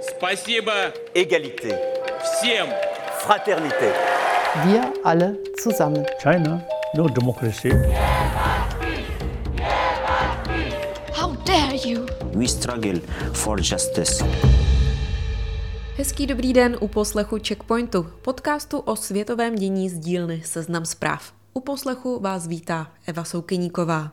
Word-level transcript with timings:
Спасибо 0.00 0.72
égalité, 1.14 1.74
всем! 2.22 2.68
fraternité. 3.26 3.90
Wir 4.66 4.82
alle 5.04 5.36
zusammen. 5.62 6.04
China, 6.22 6.62
no 6.94 7.08
democracy. 7.08 7.70
How 11.12 11.34
dare 11.44 11.76
you? 11.84 12.06
We 12.34 12.46
struggle 12.46 13.00
for 13.32 13.58
justice. 13.58 14.24
Hezký 15.96 16.26
dobrý 16.26 16.52
den 16.52 16.76
u 16.80 16.88
poslechu 16.88 17.38
Checkpointu, 17.38 18.06
podcastu 18.22 18.78
o 18.78 18.96
světovém 18.96 19.54
dění 19.54 19.88
z 19.88 19.98
dílny 19.98 20.42
Seznam 20.44 20.84
zpráv. 20.84 21.32
U 21.54 21.60
poslechu 21.60 22.20
vás 22.20 22.46
vítá 22.46 22.92
Eva 23.06 23.24
Soukyníková. 23.24 24.12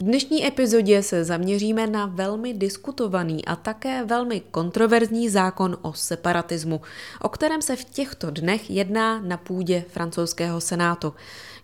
V 0.00 0.02
dnešní 0.02 0.46
epizodě 0.46 1.02
se 1.02 1.24
zaměříme 1.24 1.86
na 1.86 2.06
velmi 2.06 2.54
diskutovaný 2.54 3.44
a 3.44 3.56
také 3.56 4.04
velmi 4.04 4.40
kontroverzní 4.40 5.28
zákon 5.28 5.76
o 5.82 5.92
separatismu, 5.92 6.80
o 7.20 7.28
kterém 7.28 7.62
se 7.62 7.76
v 7.76 7.84
těchto 7.84 8.30
dnech 8.30 8.70
jedná 8.70 9.20
na 9.20 9.36
půdě 9.36 9.84
francouzského 9.88 10.60
senátu. 10.60 11.14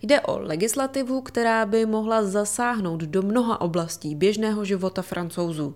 Jde 0.01 0.21
o 0.21 0.39
legislativu, 0.39 1.21
která 1.21 1.65
by 1.65 1.85
mohla 1.85 2.23
zasáhnout 2.23 3.01
do 3.01 3.21
mnoha 3.21 3.61
oblastí 3.61 4.15
běžného 4.15 4.65
života 4.65 5.01
francouzů. 5.01 5.75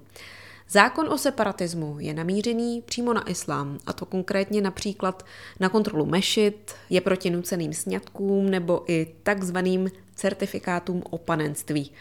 Zákon 0.70 1.10
o 1.10 1.18
separatismu 1.18 1.96
je 2.00 2.14
namířený 2.14 2.84
přímo 2.86 3.14
na 3.14 3.30
islám, 3.30 3.80
a 3.86 3.94
to 3.94 4.06
konkrétně 4.06 4.62
například 4.62 5.26
na 5.60 5.70
kontrolu 5.70 6.06
mešit, 6.06 6.76
je 6.90 7.02
proti 7.02 7.30
nuceným 7.30 7.74
sňatkům 7.74 8.50
nebo 8.50 8.84
i 8.88 9.08
takzvaným 9.24 9.90
certifikátům 10.16 11.04
o 11.10 11.18
panenství. 11.18 11.92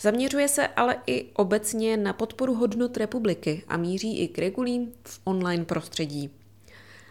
Zaměřuje 0.00 0.48
se 0.48 0.66
ale 0.66 0.96
i 1.06 1.26
obecně 1.34 1.96
na 1.96 2.12
podporu 2.12 2.54
hodnot 2.54 2.96
republiky 2.96 3.64
a 3.68 3.76
míří 3.76 4.18
i 4.18 4.28
k 4.28 4.38
regulím 4.38 4.92
v 5.04 5.20
online 5.24 5.64
prostředí. 5.64 6.30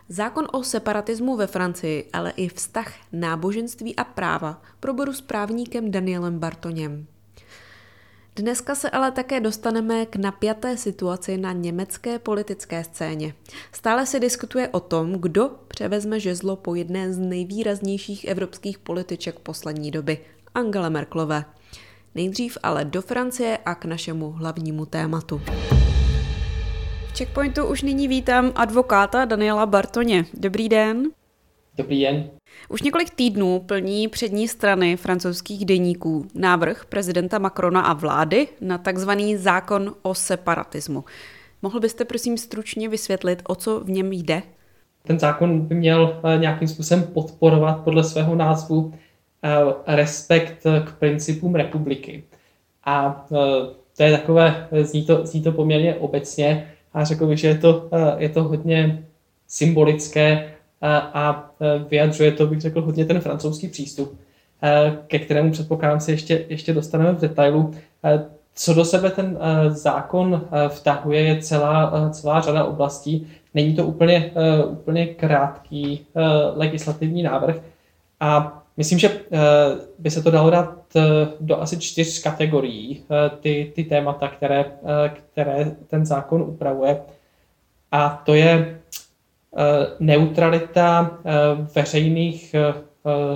Zákon 0.10 0.48
o 0.52 0.64
separatismu 0.64 1.36
ve 1.36 1.48
Francii, 1.48 2.10
ale 2.14 2.32
i 2.36 2.48
vztah 2.50 2.94
náboženství 3.12 3.96
a 3.96 4.04
práva 4.04 4.62
proboru 4.80 5.14
s 5.14 5.22
právníkem 5.22 5.92
Danielem 5.92 6.40
Bartoněm. 6.40 7.08
Dneska 8.36 8.76
se 8.76 8.90
ale 8.90 9.12
také 9.12 9.40
dostaneme 9.40 10.06
k 10.06 10.16
napjaté 10.16 10.78
situaci 10.78 11.38
na 11.38 11.52
německé 11.52 12.20
politické 12.20 12.84
scéně. 12.84 13.34
Stále 13.72 14.06
se 14.06 14.20
diskutuje 14.20 14.68
o 14.68 14.80
tom, 14.80 15.14
kdo 15.14 15.52
převezme 15.68 16.20
žezlo 16.20 16.56
po 16.56 16.76
jedné 16.76 17.14
z 17.14 17.18
nejvýraznějších 17.18 18.26
evropských 18.26 18.80
političek 18.80 19.40
poslední 19.40 19.92
doby, 19.92 20.18
Angela 20.56 20.90
Merklové. 20.90 21.46
Nejdřív 22.18 22.58
ale 22.64 22.86
do 22.86 23.02
Francie 23.02 23.58
a 23.66 23.76
k 23.76 23.86
našemu 23.86 24.32
hlavnímu 24.32 24.86
tématu. 24.86 25.42
V 27.08 27.18
Checkpointu 27.18 27.66
už 27.66 27.82
nyní 27.82 28.08
vítám 28.08 28.52
advokáta 28.56 29.26
Daniela 29.26 29.66
Bartoně. 29.66 30.26
Dobrý 30.34 30.70
den. 30.70 31.04
Dobrý 31.78 32.02
den. 32.02 32.30
Už 32.70 32.82
několik 32.82 33.10
týdnů 33.10 33.60
plní 33.60 34.08
přední 34.08 34.48
strany 34.48 34.98
francouzských 34.98 35.66
deníků 35.66 36.28
návrh 36.36 36.86
prezidenta 36.86 37.39
Macrona 37.39 37.82
a 37.82 37.94
vlády 37.94 38.48
na 38.61 38.78
takzvaný 38.78 39.38
zákon 39.38 39.95
o 40.02 40.14
separatismu. 40.16 41.04
Mohl 41.61 41.80
byste 41.80 42.05
prosím 42.05 42.38
stručně 42.38 42.89
vysvětlit, 42.89 43.42
o 43.48 43.55
co 43.55 43.80
v 43.80 43.89
něm 43.89 44.14
jde? 44.14 44.42
Ten 45.08 45.20
zákon 45.20 45.61
by 45.61 45.76
měl 45.76 46.22
eh, 46.23 46.38
nějakým 46.38 46.67
způsobem 46.67 47.04
podporovat 47.04 47.84
podle 47.84 48.04
svého 48.04 48.36
názvu 48.36 48.94
respekt 49.88 50.64
k 50.86 50.92
principům 51.00 51.56
republiky. 51.56 52.24
A 52.86 53.26
eh, 53.32 53.36
to 53.98 54.04
je 54.04 54.12
takové, 54.12 54.68
zní 54.82 55.04
to, 55.04 55.26
zní 55.26 55.42
to 55.42 55.52
poměrně 55.52 55.96
obecně 55.96 56.72
a 56.94 57.04
řekl 57.04 57.28
bych, 57.28 57.40
že 57.40 57.48
je 57.48 57.58
to, 57.58 57.90
je 58.18 58.30
to 58.30 58.44
hodně 58.44 59.04
symbolické 59.48 60.54
a 60.82 61.52
vyjadřuje 61.90 62.32
to, 62.32 62.48
bych 62.48 62.62
řekl, 62.62 62.82
hodně 62.82 63.06
ten 63.06 63.20
francouzský 63.20 63.68
přístup, 63.68 64.20
ke 65.08 65.20
kterému 65.20 65.52
předpokládám 65.52 66.00
se 66.00 66.12
ještě, 66.12 66.46
ještě 66.50 66.74
dostaneme 66.74 67.12
v 67.12 67.20
detailu. 67.20 67.72
Co 68.56 68.74
do 68.74 68.86
sebe 68.86 69.10
ten 69.10 69.38
zákon 69.68 70.48
vtahuje, 70.68 71.22
je 71.22 71.42
celá, 71.42 72.10
celá 72.10 72.42
řada 72.42 72.64
oblastí. 72.64 73.28
Není 73.54 73.76
to 73.76 73.86
úplně, 73.86 74.32
úplně 74.68 75.06
krátký 75.06 76.06
legislativní 76.56 77.24
návrh 77.24 77.56
a 78.20 78.64
myslím, 78.77 78.99
že 78.99 79.21
by 79.99 80.11
se 80.11 80.23
to 80.23 80.32
dalo 80.32 80.49
dát 80.49 80.83
do 81.39 81.61
asi 81.61 81.80
čtyř 81.80 82.21
kategorií, 82.21 83.04
ty, 83.39 83.71
ty 83.76 83.83
témata, 83.83 84.27
které, 84.27 84.65
které 85.11 85.76
ten 85.88 86.05
zákon 86.05 86.42
upravuje. 86.42 87.02
A 87.92 88.21
to 88.26 88.33
je 88.33 88.80
Eh, 89.60 89.87
neutralita 89.99 91.20
eh, 91.26 91.32
veřejných 91.76 92.54
eh, 92.54 92.73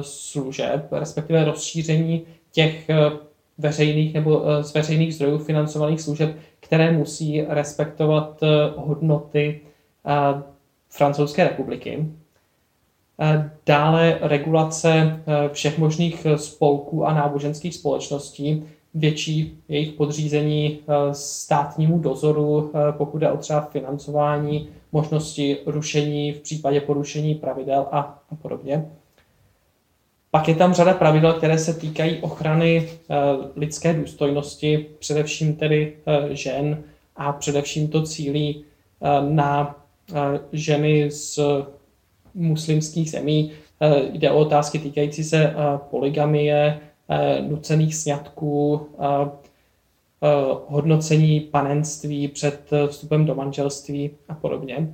služeb, 0.01 0.88
respektive 0.91 1.46
rozšíření 1.46 2.25
těch 2.51 2.88
veřejných 3.57 4.13
nebo 4.13 4.44
z 4.62 4.74
veřejných 4.74 5.16
zdrojů 5.16 5.38
financovaných 5.38 6.01
služeb, 6.01 6.35
které 6.59 6.91
musí 6.91 7.41
respektovat 7.41 8.41
hodnoty 8.75 9.62
Francouzské 10.90 11.44
republiky. 11.44 12.06
Dále 13.66 14.18
regulace 14.22 15.22
všech 15.52 15.78
možných 15.78 16.28
spolků 16.36 17.06
a 17.06 17.14
náboženských 17.14 17.76
společností, 17.76 18.64
větší 18.94 19.58
jejich 19.68 19.92
podřízení 19.92 20.80
státnímu 21.12 22.00
dozoru, 22.00 22.72
pokud 22.92 23.22
je 23.22 23.32
o 23.32 23.38
třeba 23.38 23.62
financování 23.62 24.70
možnosti 24.92 25.58
rušení 25.66 26.32
v 26.32 26.40
případě 26.40 26.82
porušení 26.82 27.36
pravidel 27.36 27.88
a, 27.92 28.00
a 28.32 28.36
podobně. 28.42 28.86
Pak 30.32 30.48
je 30.48 30.56
tam 30.56 30.74
řada 30.74 30.94
pravidel, 30.94 31.34
které 31.34 31.58
se 31.60 31.74
týkají 31.74 32.18
ochrany 32.18 32.90
lidské 33.56 33.94
důstojnosti, 33.94 34.86
především 35.00 35.56
tedy 35.56 35.98
žen 36.30 36.84
a 37.16 37.34
především 37.34 37.88
to 37.88 38.04
cílí 38.04 38.64
na 39.30 39.76
ženy 40.52 41.12
z 41.12 41.40
muslimských 42.34 43.12
zemí. 43.12 43.52
E, 43.81 44.02
jde 44.14 44.31
o 44.31 44.40
otázky 44.40 44.80
týkající 44.80 45.24
se 45.24 45.44
e, 45.44 45.56
poligamie, 45.90 46.80
e, 47.09 47.42
nucených 47.42 47.96
sňatků, 47.96 48.88
Eh, 50.24 50.56
hodnocení 50.68 51.40
panenství 51.40 52.28
před 52.28 52.74
eh, 52.74 52.88
vstupem 52.88 53.25
do 53.25 53.36
manželství 53.36 54.12
a 54.30 54.36
podobně. 54.36 54.94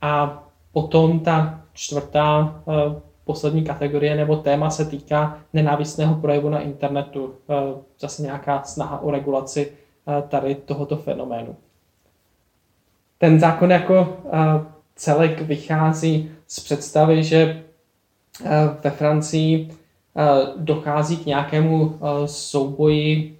A 0.00 0.42
potom 0.72 1.20
ta 1.20 1.60
čtvrtá 1.72 2.62
eh, 2.68 3.00
poslední 3.24 3.64
kategorie 3.64 4.16
nebo 4.16 4.36
téma 4.36 4.70
se 4.70 4.84
týká 4.84 5.38
nenávistného 5.52 6.14
projevu 6.14 6.48
na 6.48 6.60
internetu. 6.60 7.34
Zase 8.00 8.22
nějaká 8.22 8.62
snaha 8.62 8.98
o 8.98 9.10
regulaci 9.10 9.72
tady 10.28 10.54
tohoto 10.54 10.96
fenoménu. 10.96 11.56
Ten 13.18 13.40
zákon 13.40 13.70
jako 13.70 14.16
celek 14.94 15.40
vychází 15.40 16.30
z 16.54 16.60
představy, 16.60 17.24
že 17.24 17.62
ve 18.84 18.90
Francii 18.90 19.70
dochází 20.56 21.16
k 21.16 21.26
nějakému 21.26 21.98
souboji 22.26 23.38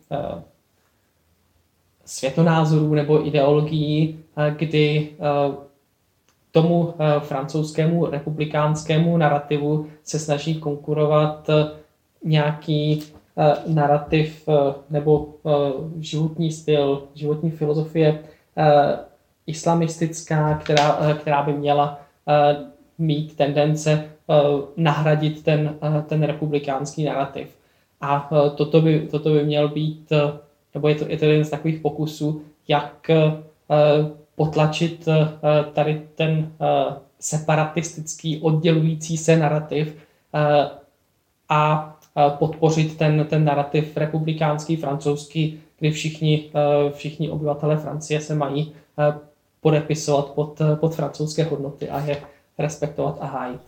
světonázorů 2.04 2.94
nebo 2.94 3.26
ideologií, 3.26 4.18
eh, 4.36 4.54
kdy 4.58 5.08
eh, 5.12 5.54
tomu 6.52 6.94
eh, 6.98 7.20
francouzskému 7.20 8.06
republikánskému 8.06 9.16
narrativu 9.16 9.86
se 10.04 10.18
snaží 10.18 10.60
konkurovat 10.60 11.50
nějaký 12.24 13.02
narrativ 13.66 14.48
nebo 14.90 15.34
životní 15.98 16.52
styl, 16.52 17.02
životní 17.14 17.50
filozofie 17.50 18.18
islamistická, 19.46 20.54
která, 20.54 20.98
která 21.20 21.42
by 21.42 21.52
měla 21.52 22.00
mít 22.98 23.36
tendence 23.36 24.04
nahradit 24.76 25.42
ten, 25.42 25.78
ten 26.06 26.22
republikánský 26.22 27.04
narrativ. 27.04 27.48
A 28.00 28.30
toto 28.56 28.80
by, 28.80 29.08
toto 29.10 29.30
by 29.30 29.44
měl 29.44 29.68
být 29.68 30.12
nebo 30.74 30.88
je 30.88 30.94
to, 30.94 31.04
je 31.08 31.16
to 31.16 31.24
jeden 31.24 31.44
z 31.44 31.50
takových 31.50 31.80
pokusů, 31.80 32.42
jak 32.68 33.10
potlačit 34.34 35.08
tady 35.72 36.02
ten 36.14 36.52
separatistický 37.20 38.40
oddělující 38.40 39.16
se 39.16 39.36
narrativ 39.36 39.96
a 41.48 41.90
podpořit 42.28 42.98
ten, 42.98 43.26
ten 43.30 43.44
narrativ 43.44 43.96
republikánský, 43.96 44.76
francouzský, 44.76 45.60
kdy 45.78 45.90
všichni, 45.90 46.50
všichni 46.92 47.30
obyvatele 47.30 47.76
Francie 47.76 48.20
se 48.20 48.34
mají 48.34 48.72
podepisovat 49.60 50.30
pod, 50.30 50.60
pod 50.74 50.94
francouzské 50.94 51.44
hodnoty 51.44 51.88
a 51.88 52.00
je 52.00 52.16
respektovat 52.58 53.18
a 53.20 53.26
hájit. 53.26 53.60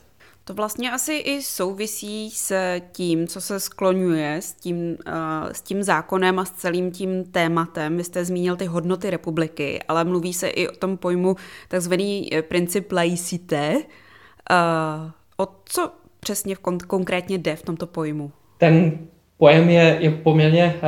To 0.48 0.54
vlastně 0.54 0.92
asi 0.92 1.12
i 1.12 1.42
souvisí 1.42 2.30
s 2.30 2.54
tím, 2.92 3.26
co 3.26 3.40
se 3.40 3.60
skloňuje 3.60 4.36
s 4.36 4.52
tím, 4.52 4.76
uh, 5.06 5.52
s 5.52 5.62
tím 5.62 5.82
zákonem 5.82 6.38
a 6.38 6.44
s 6.44 6.50
celým 6.50 6.90
tím 6.90 7.24
tématem. 7.24 7.96
Vy 7.96 8.04
jste 8.04 8.24
zmínil 8.24 8.56
ty 8.56 8.64
hodnoty 8.64 9.10
republiky, 9.10 9.82
ale 9.88 10.04
mluví 10.04 10.32
se 10.32 10.48
i 10.48 10.68
o 10.68 10.72
tom 10.72 10.96
pojmu 10.96 11.36
takzvaný 11.68 12.34
eh, 12.34 12.42
princip 12.42 12.92
laicité. 12.92 13.74
Uh, 13.76 15.10
o 15.36 15.48
co 15.64 15.92
přesně 16.20 16.54
v 16.54 16.60
kon- 16.60 16.86
konkrétně 16.86 17.38
jde 17.38 17.56
v 17.56 17.62
tomto 17.62 17.86
pojmu? 17.86 18.32
Ten 18.58 18.98
pojem 19.36 19.70
je, 19.70 19.96
je 20.00 20.10
poměrně 20.10 20.80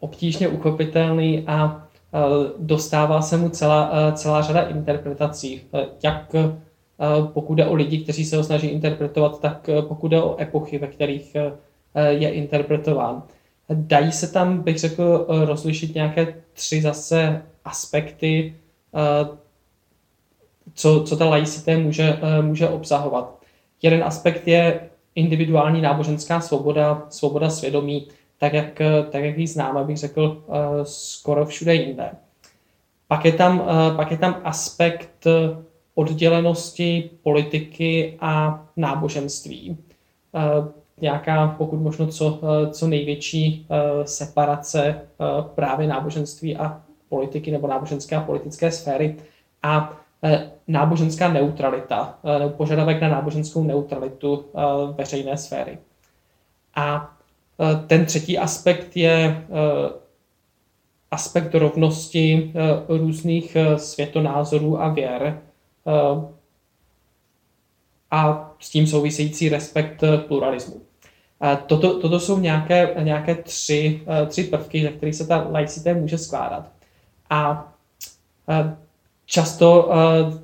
obtížně 0.00 0.48
uchopitelný 0.48 1.44
a 1.46 1.86
dostává 2.58 3.22
se 3.22 3.36
mu 3.36 3.48
celá, 3.48 4.12
celá 4.12 4.42
řada 4.42 4.62
interpretací. 4.62 5.62
Jak 6.02 6.34
pokud 7.32 7.54
jde 7.54 7.66
o 7.66 7.74
lidi, 7.74 7.98
kteří 7.98 8.24
se 8.24 8.36
ho 8.36 8.44
snaží 8.44 8.66
interpretovat, 8.66 9.40
tak 9.40 9.68
eh, 9.68 9.82
pokud 9.82 10.08
jde 10.08 10.22
o 10.22 10.40
epochy, 10.40 10.78
ve 10.78 10.86
kterých 10.86 11.34
eh, 11.34 11.52
je 12.12 12.30
interpretován. 12.30 13.22
Dají 13.70 14.12
se 14.12 14.32
tam, 14.32 14.62
bych 14.62 14.78
řekl, 14.78 15.26
eh, 15.28 15.44
rozlišit 15.44 15.94
nějaké 15.94 16.34
tři 16.52 16.82
zase 16.82 17.42
aspekty, 17.64 18.54
co, 20.74 21.02
co 21.02 21.16
ta 21.16 21.24
laicité 21.24 21.76
může, 21.76 22.18
může 22.40 22.68
obsahovat. 22.68 23.38
Jeden 23.82 24.04
aspekt 24.04 24.48
je 24.48 24.80
individuální 25.14 25.80
náboženská 25.80 26.40
svoboda, 26.40 27.06
svoboda 27.08 27.50
svědomí, 27.50 28.08
tak 28.38 28.52
jak, 28.52 28.82
tak 29.10 29.24
jak 29.24 29.38
ji 29.38 29.46
známe, 29.46 29.84
bych 29.84 29.96
řekl, 29.96 30.44
skoro 30.82 31.46
všude 31.46 31.74
jinde. 31.74 32.10
Pak 33.08 33.24
je 33.24 33.32
tam, 33.32 33.62
pak 33.96 34.10
je 34.10 34.18
tam 34.18 34.40
aspekt 34.44 35.26
oddělenosti 35.96 37.10
politiky 37.22 38.16
a 38.20 38.64
náboženství. 38.76 39.76
Eh, 40.34 40.40
nějaká, 41.00 41.54
pokud 41.58 41.80
možno 41.80 42.06
co, 42.06 42.40
eh, 42.42 42.70
co 42.70 42.86
největší 42.86 43.66
eh, 43.70 44.06
separace 44.06 45.00
právě 45.54 45.88
náboženství 45.88 46.56
a 46.56 46.80
politiky 47.08 47.50
nebo 47.50 47.66
náboženské 47.66 48.16
a 48.16 48.20
politické 48.20 48.70
sféry 48.70 49.16
a 49.62 49.92
náboženská 50.68 51.32
neutralita, 51.32 52.18
nebo 52.38 52.50
požadavek 52.50 53.00
na 53.00 53.08
náboženskou 53.08 53.64
neutralitu 53.64 54.44
veřejné 54.98 55.36
sféry. 55.36 55.78
A 56.74 57.16
ten 57.86 58.06
třetí 58.06 58.38
aspekt 58.38 58.96
je 58.96 59.46
aspekt 61.10 61.54
rovnosti 61.54 62.52
různých 62.88 63.56
světonázorů 63.76 64.82
a 64.82 64.88
věr, 64.88 65.40
a 68.10 68.50
s 68.60 68.70
tím 68.70 68.86
související 68.86 69.48
respekt 69.48 70.04
pluralismu. 70.28 70.80
Eh, 71.42 71.58
toto, 71.66 72.00
toto 72.00 72.20
jsou 72.20 72.38
nějaké, 72.38 72.94
nějaké 73.02 73.34
tři, 73.34 74.00
eh, 74.06 74.26
tři 74.26 74.44
prvky, 74.44 74.82
ze 74.82 74.88
kterých 74.88 75.14
se 75.14 75.26
ta 75.26 75.48
laicité 75.50 75.94
může 75.94 76.18
skládat. 76.18 76.68
A 77.30 77.72
často 79.26 79.90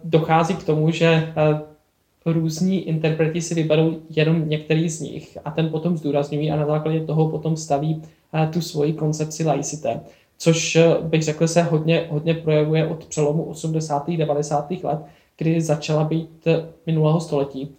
dochází 0.04 0.56
k 0.56 0.64
tomu, 0.64 0.90
že 0.90 1.34
různí 2.26 2.88
interpreti 2.88 3.40
si 3.40 3.54
vyberou 3.54 3.96
jenom 4.10 4.48
některý 4.48 4.88
z 4.88 5.00
nich 5.00 5.38
a 5.44 5.50
ten 5.50 5.68
potom 5.68 5.96
zdůrazňují 5.96 6.50
a 6.50 6.56
na 6.56 6.66
základě 6.66 7.00
toho 7.00 7.28
potom 7.28 7.56
staví 7.56 8.02
tu 8.52 8.60
svoji 8.60 8.92
koncepci 8.92 9.44
laicité. 9.44 10.00
Což 10.38 10.78
bych 11.02 11.22
řekl 11.22 11.48
se 11.48 11.62
hodně, 11.62 12.06
hodně 12.10 12.34
projevuje 12.34 12.86
od 12.86 13.04
přelomu 13.06 13.42
80. 13.42 14.16
90. 14.16 14.70
let, 14.70 14.98
kdy 15.36 15.60
začala 15.60 16.04
být 16.04 16.46
eh, 16.46 16.64
minulého 16.86 17.20
století, 17.20 17.74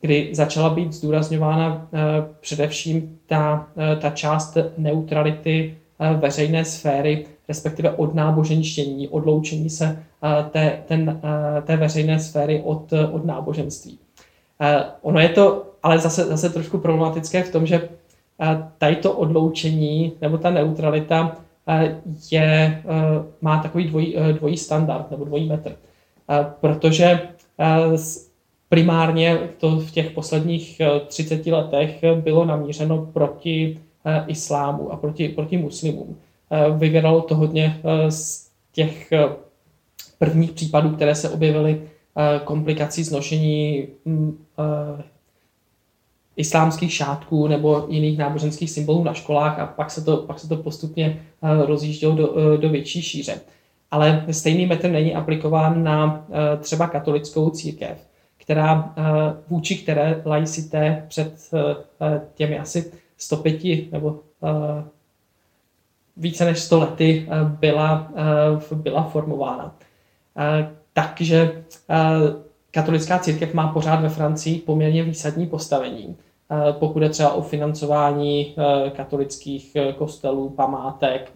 kdy 0.00 0.28
začala 0.32 0.70
být 0.70 0.92
zdůrazňována 0.92 1.88
eh, 1.92 1.98
především 2.40 3.18
ta, 3.26 3.68
eh, 3.76 3.96
ta 3.96 4.10
část 4.10 4.56
neutrality 4.78 5.78
veřejné 6.18 6.64
sféry, 6.64 7.26
respektive 7.48 7.90
od 7.90 8.14
náboženštění, 8.14 9.08
odloučení 9.08 9.70
se 9.70 10.04
té, 10.50 10.82
ten, 10.86 11.20
té 11.62 11.76
veřejné 11.76 12.20
sféry 12.20 12.62
od, 12.64 12.92
od 13.12 13.24
náboženství. 13.24 13.98
Ono 15.02 15.20
je 15.20 15.28
to 15.28 15.66
ale 15.82 15.98
zase, 15.98 16.24
zase 16.24 16.50
trošku 16.50 16.78
problematické 16.78 17.42
v 17.42 17.52
tom, 17.52 17.66
že 17.66 17.88
tady 18.78 18.96
to 18.96 19.12
odloučení 19.12 20.12
nebo 20.20 20.38
ta 20.38 20.50
neutralita 20.50 21.36
je, 22.30 22.82
má 23.40 23.62
takový 23.62 23.84
dvojí, 23.84 24.16
dvojí 24.32 24.56
standard 24.56 25.10
nebo 25.10 25.24
dvojí 25.24 25.48
metr 25.48 25.76
protože 26.60 27.20
primárně 28.68 29.38
to 29.58 29.76
v 29.76 29.90
těch 29.90 30.10
posledních 30.10 30.82
30 31.06 31.46
letech 31.46 32.04
bylo 32.20 32.44
namířeno 32.44 33.06
proti 33.12 33.80
islámu 34.26 34.92
a 34.92 34.96
proti, 34.96 35.28
proti 35.28 35.56
muslimům. 35.56 36.18
Vyvěralo 36.76 37.20
to 37.20 37.34
hodně 37.34 37.80
z 38.08 38.48
těch 38.72 39.12
prvních 40.18 40.52
případů, 40.52 40.90
které 40.90 41.14
se 41.14 41.30
objevily 41.30 41.82
komplikací 42.44 43.04
znošení 43.04 43.88
islámských 46.36 46.92
šátků 46.92 47.48
nebo 47.48 47.86
jiných 47.88 48.18
náboženských 48.18 48.70
symbolů 48.70 49.04
na 49.04 49.14
školách 49.14 49.58
a 49.58 49.66
pak 49.66 49.90
se 49.90 50.04
to, 50.04 50.16
pak 50.16 50.38
se 50.38 50.48
to 50.48 50.56
postupně 50.56 51.22
rozjíždělo 51.66 52.14
do, 52.14 52.56
do 52.56 52.68
větší 52.68 53.02
šíře 53.02 53.40
ale 53.90 54.24
stejný 54.30 54.66
metr 54.66 54.90
není 54.90 55.14
aplikován 55.14 55.84
na 55.84 56.26
eh, 56.30 56.56
třeba 56.56 56.86
katolickou 56.86 57.50
církev, 57.50 57.98
která, 58.36 58.94
eh, 58.96 59.02
vůči 59.48 59.76
které 59.76 60.22
laicité 60.24 61.04
před 61.08 61.50
eh, 61.54 62.20
těmi 62.34 62.58
asi 62.58 62.92
105 63.18 63.92
nebo 63.92 64.20
více 66.16 66.44
než 66.44 66.58
100 66.58 66.78
lety 66.78 67.28
byla, 67.46 68.12
byla 68.74 69.02
formována. 69.02 69.76
Takže 70.92 71.64
katolická 72.70 73.18
církev 73.18 73.54
má 73.54 73.72
pořád 73.72 74.00
ve 74.00 74.08
Francii 74.08 74.58
poměrně 74.58 75.02
výsadní 75.02 75.46
postavení, 75.46 76.16
pokud 76.72 77.02
je 77.02 77.08
třeba 77.08 77.32
o 77.32 77.42
financování 77.42 78.54
katolických 78.96 79.76
kostelů, 79.98 80.50
památek, 80.50 81.32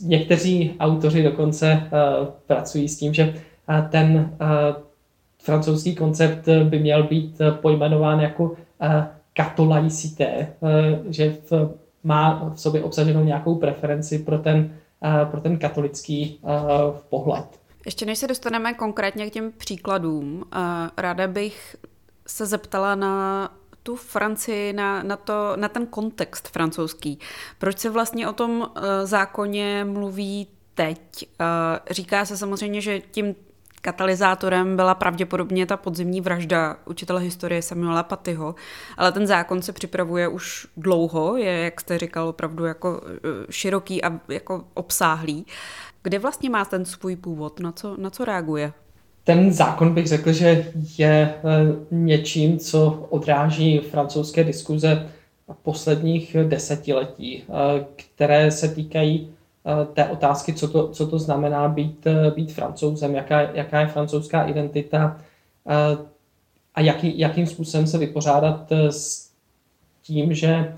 Někteří 0.00 0.76
autoři 0.80 1.22
dokonce 1.22 1.82
uh, 1.82 2.26
pracují 2.46 2.88
s 2.88 2.98
tím, 2.98 3.14
že 3.14 3.34
uh, 3.68 3.88
ten 3.88 4.36
uh, 4.40 4.48
francouzský 5.42 5.94
koncept 5.94 6.48
by 6.64 6.78
měl 6.78 7.02
být 7.02 7.38
pojmenován 7.60 8.20
jako 8.20 8.44
uh, 8.44 9.04
že 11.08 11.36
má 12.04 12.50
v 12.54 12.60
sobě 12.60 12.82
obsaženou 12.82 13.24
nějakou 13.24 13.54
preferenci 13.54 14.18
pro 14.18 14.38
ten, 14.38 14.76
pro 15.30 15.40
ten 15.40 15.58
katolický 15.58 16.40
pohled. 17.08 17.44
Ještě 17.86 18.06
než 18.06 18.18
se 18.18 18.26
dostaneme 18.26 18.74
konkrétně 18.74 19.30
k 19.30 19.32
těm 19.32 19.52
příkladům, 19.52 20.44
ráda 20.96 21.26
bych 21.28 21.76
se 22.26 22.46
zeptala 22.46 22.94
na 22.94 23.48
tu 23.84 23.96
Francii, 23.96 24.72
na, 24.72 25.02
na, 25.02 25.16
to, 25.16 25.52
na 25.56 25.68
ten 25.68 25.86
kontext 25.86 26.48
francouzský. 26.48 27.18
Proč 27.58 27.78
se 27.78 27.90
vlastně 27.90 28.28
o 28.28 28.32
tom 28.32 28.50
uh, 28.50 28.66
zákoně 29.04 29.84
mluví 29.84 30.48
teď? 30.74 31.28
Uh, 31.40 31.46
říká 31.90 32.24
se 32.24 32.36
samozřejmě, 32.36 32.80
že 32.80 33.00
tím 33.00 33.34
katalyzátorem 33.84 34.76
byla 34.76 34.94
pravděpodobně 34.94 35.66
ta 35.66 35.76
podzimní 35.76 36.20
vražda 36.20 36.76
učitele 36.84 37.20
historie 37.20 37.62
Samuela 37.62 38.02
Patyho, 38.02 38.54
ale 38.96 39.12
ten 39.12 39.26
zákon 39.26 39.62
se 39.62 39.72
připravuje 39.72 40.28
už 40.28 40.66
dlouho, 40.76 41.36
je, 41.36 41.52
jak 41.52 41.80
jste 41.80 41.98
říkal, 41.98 42.28
opravdu 42.28 42.64
jako 42.64 43.02
eh, 43.06 43.52
široký 43.52 44.04
a 44.04 44.20
jako 44.28 44.64
obsáhlý. 44.74 45.46
Kde 46.02 46.18
vlastně 46.18 46.50
má 46.50 46.64
ten 46.64 46.84
svůj 46.84 47.16
původ? 47.16 47.60
Na 47.60 47.72
co, 47.72 47.96
na 47.96 48.10
co 48.10 48.24
reaguje? 48.24 48.72
Ten 49.24 49.52
zákon 49.52 49.94
bych 49.94 50.06
řekl, 50.06 50.32
že 50.32 50.72
je 50.98 51.34
eh, 51.34 51.40
něčím, 51.90 52.58
co 52.58 53.06
odráží 53.10 53.78
francouzské 53.78 54.44
diskuze 54.44 55.08
posledních 55.62 56.36
desetiletí, 56.48 57.42
eh, 57.42 57.84
které 57.96 58.50
se 58.50 58.68
týkají 58.68 59.30
eh, 59.66 59.86
té 59.94 60.04
otázky, 60.08 60.52
co 60.52 60.68
to, 60.68 60.88
co 60.88 61.06
to 61.06 61.18
znamená 61.18 61.68
být, 61.68 62.06
být 62.34 62.52
francouzem, 62.52 63.14
jaká, 63.14 63.40
jaká 63.40 63.80
je 63.80 63.86
francouzská 63.86 64.44
identita 64.44 65.20
a 66.74 66.80
jaký, 66.80 67.18
jakým 67.18 67.46
způsobem 67.46 67.86
se 67.86 67.98
vypořádat 67.98 68.72
s 68.90 69.30
tím, 70.02 70.34
že 70.34 70.76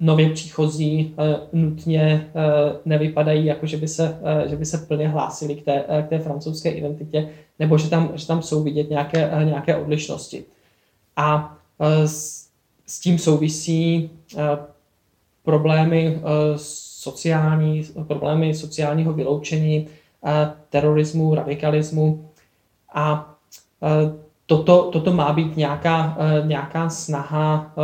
nově 0.00 0.30
příchozí 0.30 1.14
nutně 1.52 2.30
nevypadají 2.84 3.46
jako, 3.46 3.66
že 3.66 3.76
by 3.76 3.88
se, 3.88 4.18
že 4.46 4.56
by 4.56 4.66
se 4.66 4.78
plně 4.78 5.08
hlásili 5.08 5.54
k 5.54 5.64
té, 5.64 5.84
k 6.02 6.08
té 6.08 6.18
francouzské 6.18 6.70
identitě, 6.70 7.28
nebo 7.58 7.78
že 7.78 7.90
tam, 7.90 8.10
že 8.14 8.26
tam 8.26 8.42
jsou 8.42 8.62
vidět 8.62 8.90
nějaké, 8.90 9.30
nějaké 9.44 9.76
odlišnosti. 9.76 10.44
A 11.16 11.58
s, 12.06 12.48
s 12.86 13.00
tím 13.00 13.18
souvisí 13.18 14.10
problémy 15.42 16.20
sociální, 16.56 17.82
problémy 18.06 18.54
sociálního 18.54 19.12
vyloučení, 19.12 19.88
terorismu, 20.70 21.34
radikalismu 21.34 22.30
a 22.94 23.34
toto, 24.46 24.90
toto 24.92 25.12
má 25.12 25.32
být 25.32 25.56
nějaká, 25.56 26.18
nějaká 26.46 26.88
snaha 26.88 27.74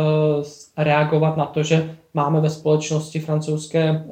reagovat 0.77 1.37
na 1.37 1.45
to, 1.45 1.63
že 1.63 1.97
máme 2.15 2.41
ve 2.41 2.49
společnosti 2.49 3.19
francouzské 3.19 4.05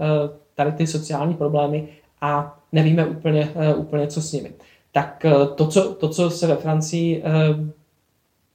tady 0.55 0.71
ty 0.71 0.87
sociální 0.87 1.33
problémy 1.33 1.87
a 2.21 2.59
nevíme 2.71 3.05
úplně, 3.05 3.49
úplně 3.77 4.07
co 4.07 4.21
s 4.21 4.31
nimi. 4.31 4.51
Tak 4.91 5.25
to, 5.55 5.67
co, 5.67 5.93
to, 5.93 6.09
co 6.09 6.29
se 6.29 6.47
ve 6.47 6.55
Francii 6.55 7.23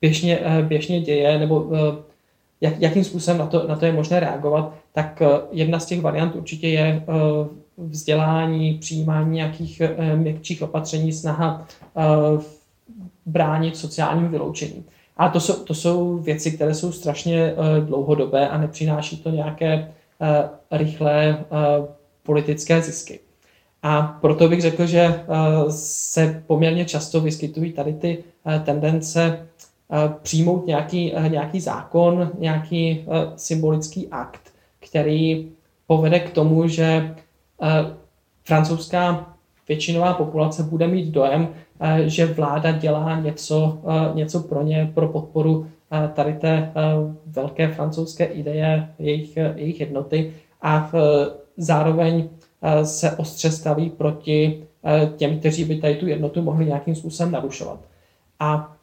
běžně, 0.01 0.41
běžně 0.63 1.01
děje, 1.01 1.39
nebo 1.39 1.71
jak, 2.61 2.81
jakým 2.81 3.05
způsobem 3.05 3.39
na 3.39 3.47
to, 3.47 3.69
na 3.69 3.77
to 3.77 3.87
je 3.87 3.93
možné 3.93 4.21
reagovat, 4.21 4.75
tak 4.93 5.23
eh, 5.23 5.27
jedna 5.51 5.79
z 5.79 5.87
těch 5.87 6.01
variant 6.01 6.35
určitě 6.37 6.69
je 6.69 6.85
eh, 6.85 7.05
vzdělání, 7.77 8.75
přijímání 8.75 9.31
nějakých 9.31 9.81
eh, 9.81 10.17
měkčích 10.17 10.63
opatření, 10.63 11.13
snaha 11.13 11.67
bránit 13.27 13.77
sociálním 13.77 14.29
vyloučení. 14.29 14.85
A 15.19 15.29
to 15.29 15.41
jsou, 15.41 15.53
to 15.53 15.75
jsou 15.75 16.19
věci, 16.19 16.51
které 16.53 16.75
jsou 16.75 16.93
strašně 16.93 17.55
dlouhodobé 17.85 18.49
a 18.49 18.59
nepřináší 18.59 19.17
to 19.17 19.31
nějaké 19.31 19.93
rychlé 20.71 21.45
politické 22.23 22.83
zisky. 22.83 23.21
A 23.83 24.03
proto 24.21 24.49
bych 24.49 24.61
řekl, 24.61 24.87
že 24.87 25.25
se 25.71 26.43
poměrně 26.47 26.85
často 26.85 27.21
vyskytují 27.21 27.73
tady 27.73 27.93
ty 27.93 28.25
tendence 28.65 29.47
přijmout 30.23 30.67
nějaký, 30.67 31.13
nějaký 31.29 31.61
zákon, 31.61 32.31
nějaký 32.39 33.07
symbolický 33.37 34.09
akt, 34.09 34.53
který 34.91 35.53
povede 35.89 36.21
k 36.21 36.31
tomu, 36.31 36.69
že 36.69 36.85
eh, 36.85 37.97
francouzská 38.45 39.35
většinová 39.69 40.15
populace 40.15 40.63
bude 40.63 40.87
mít 40.87 41.11
dojem, 41.11 41.49
eh, 41.81 42.09
že 42.09 42.27
vláda 42.27 42.73
dělá 42.73 43.21
něco, 43.21 43.79
eh, 43.89 44.15
něco 44.15 44.41
pro 44.41 44.63
ně, 44.63 44.91
pro 44.95 45.09
podporu 45.09 45.67
tady 46.15 46.33
té 46.33 46.73
velké 47.27 47.69
francouzské 47.69 48.25
ideje, 48.25 48.89
jejich, 48.99 49.37
jejich 49.37 49.81
jednoty 49.81 50.33
a 50.63 50.91
zároveň 51.57 52.29
se 52.83 53.17
ostře 53.17 53.51
staví 53.51 53.91
proti 53.91 54.65
těm, 55.17 55.39
kteří 55.39 55.65
by 55.65 55.77
tady 55.77 55.95
tu 55.95 56.07
jednotu 56.07 56.43
mohli 56.43 56.67
nějakým 56.67 56.95
způsobem 56.95 57.33
narušovat. 57.33 57.81
A 58.41 58.77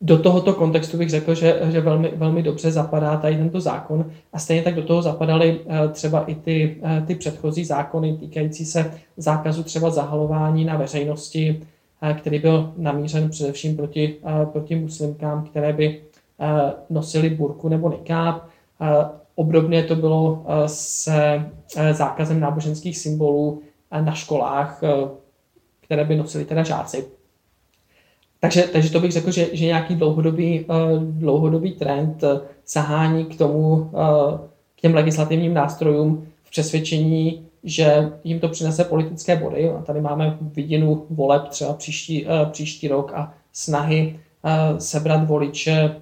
do 0.00 0.18
tohoto 0.18 0.54
kontextu 0.54 0.98
bych 0.98 1.10
řekl, 1.10 1.34
že, 1.34 1.60
že 1.70 1.80
velmi, 1.80 2.12
velmi 2.16 2.42
dobře 2.42 2.72
zapadá 2.72 3.16
tady 3.16 3.36
tento 3.36 3.60
zákon 3.60 4.10
a 4.32 4.38
stejně 4.38 4.62
tak 4.62 4.74
do 4.74 4.82
toho 4.82 5.02
zapadaly 5.02 5.60
eh, 5.66 5.88
třeba 5.88 6.24
i 6.24 6.34
ty, 6.34 6.76
eh, 6.82 7.04
ty 7.06 7.14
předchozí 7.14 7.64
zákony 7.64 8.16
týkající 8.16 8.64
se 8.64 8.92
zákazu 9.16 9.62
třeba 9.62 9.90
zahalování 9.90 10.64
na 10.64 10.76
veřejnosti, 10.76 11.62
eh, 12.02 12.14
který 12.14 12.38
byl 12.38 12.72
namířen 12.76 13.30
především 13.30 13.76
proti, 13.76 14.16
proti 14.52 14.76
muslimkám, 14.76 15.44
které 15.44 15.72
by 15.72 16.02
nosili 16.90 17.30
burku 17.30 17.68
nebo 17.68 17.90
nikáb. 17.90 18.48
Obdobně 19.34 19.82
to 19.82 19.96
bylo 19.96 20.44
se 20.66 21.50
zákazem 21.92 22.40
náboženských 22.40 22.98
symbolů 22.98 23.62
na 24.00 24.14
školách, 24.14 24.82
které 25.80 26.04
by 26.04 26.16
nosili 26.16 26.44
teda 26.44 26.62
žáci. 26.62 27.17
Takže, 28.40 28.62
takže 28.62 28.92
to 28.92 29.00
bych 29.00 29.12
řekl, 29.12 29.30
že, 29.30 29.48
že 29.52 29.66
nějaký 29.66 29.94
dlouhodobý, 29.94 30.64
uh, 30.64 31.02
dlouhodobý 31.02 31.72
trend 31.72 32.22
uh, 32.22 32.40
sahání 32.64 33.24
k 33.24 33.38
tomu, 33.38 33.72
uh, 33.72 33.90
k 34.76 34.80
těm 34.80 34.94
legislativním 34.94 35.54
nástrojům 35.54 36.26
v 36.44 36.50
přesvědčení, 36.50 37.46
že 37.64 38.12
jim 38.24 38.40
to 38.40 38.48
přinese 38.48 38.84
politické 38.84 39.36
body. 39.36 39.70
A 39.70 39.82
tady 39.82 40.00
máme 40.00 40.38
vidinu 40.40 41.06
voleb 41.10 41.48
třeba 41.48 41.72
příští, 41.72 42.26
příští 42.50 42.88
rok 42.88 43.12
a 43.14 43.34
snahy 43.52 44.20
sebrat 44.78 45.28
voliče 45.28 45.96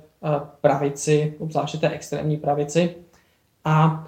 pravici, 0.61 1.35
obzvláště 1.39 1.79
té 1.79 1.89
extrémní 1.89 2.37
pravici. 2.37 2.95
A 3.65 4.07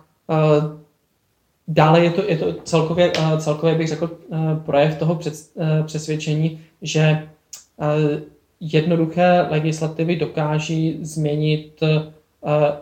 dále 1.68 2.04
je 2.04 2.10
to, 2.10 2.30
je 2.30 2.36
to 2.36 2.54
celkově, 2.64 3.12
celkově 3.38 3.74
bych 3.74 3.88
řekl 3.88 4.10
projev 4.64 4.98
toho 4.98 5.20
přesvědčení, 5.86 6.60
že 6.82 7.28
jednoduché 8.60 9.46
legislativy 9.50 10.16
dokáží 10.16 10.98
změnit 11.02 11.82
eh, 11.82 12.12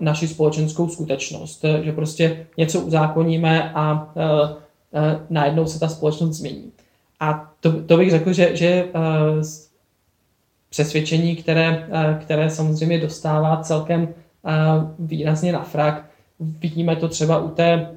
naši 0.00 0.28
společenskou 0.28 0.88
skutečnost. 0.88 1.64
Že 1.82 1.92
prostě 1.92 2.46
něco 2.56 2.80
uzákoníme 2.80 3.72
a 3.74 4.12
eh, 4.16 4.56
eh, 4.94 5.20
najednou 5.30 5.66
se 5.66 5.80
ta 5.80 5.88
společnost 5.88 6.36
změní. 6.36 6.72
A 7.20 7.52
to, 7.60 7.82
to 7.82 7.96
bych 7.96 8.10
řekl, 8.10 8.32
že, 8.32 8.56
že 8.56 8.84
přesvědčení, 10.70 11.36
které, 11.36 11.88
které 12.20 12.50
samozřejmě 12.50 12.98
dostává 12.98 13.56
celkem 13.56 14.08
výrazně 14.98 15.52
na 15.52 15.62
frak. 15.62 16.10
Vidíme 16.40 16.96
to 16.96 17.08
třeba 17.08 17.38
u 17.38 17.48
té, 17.48 17.90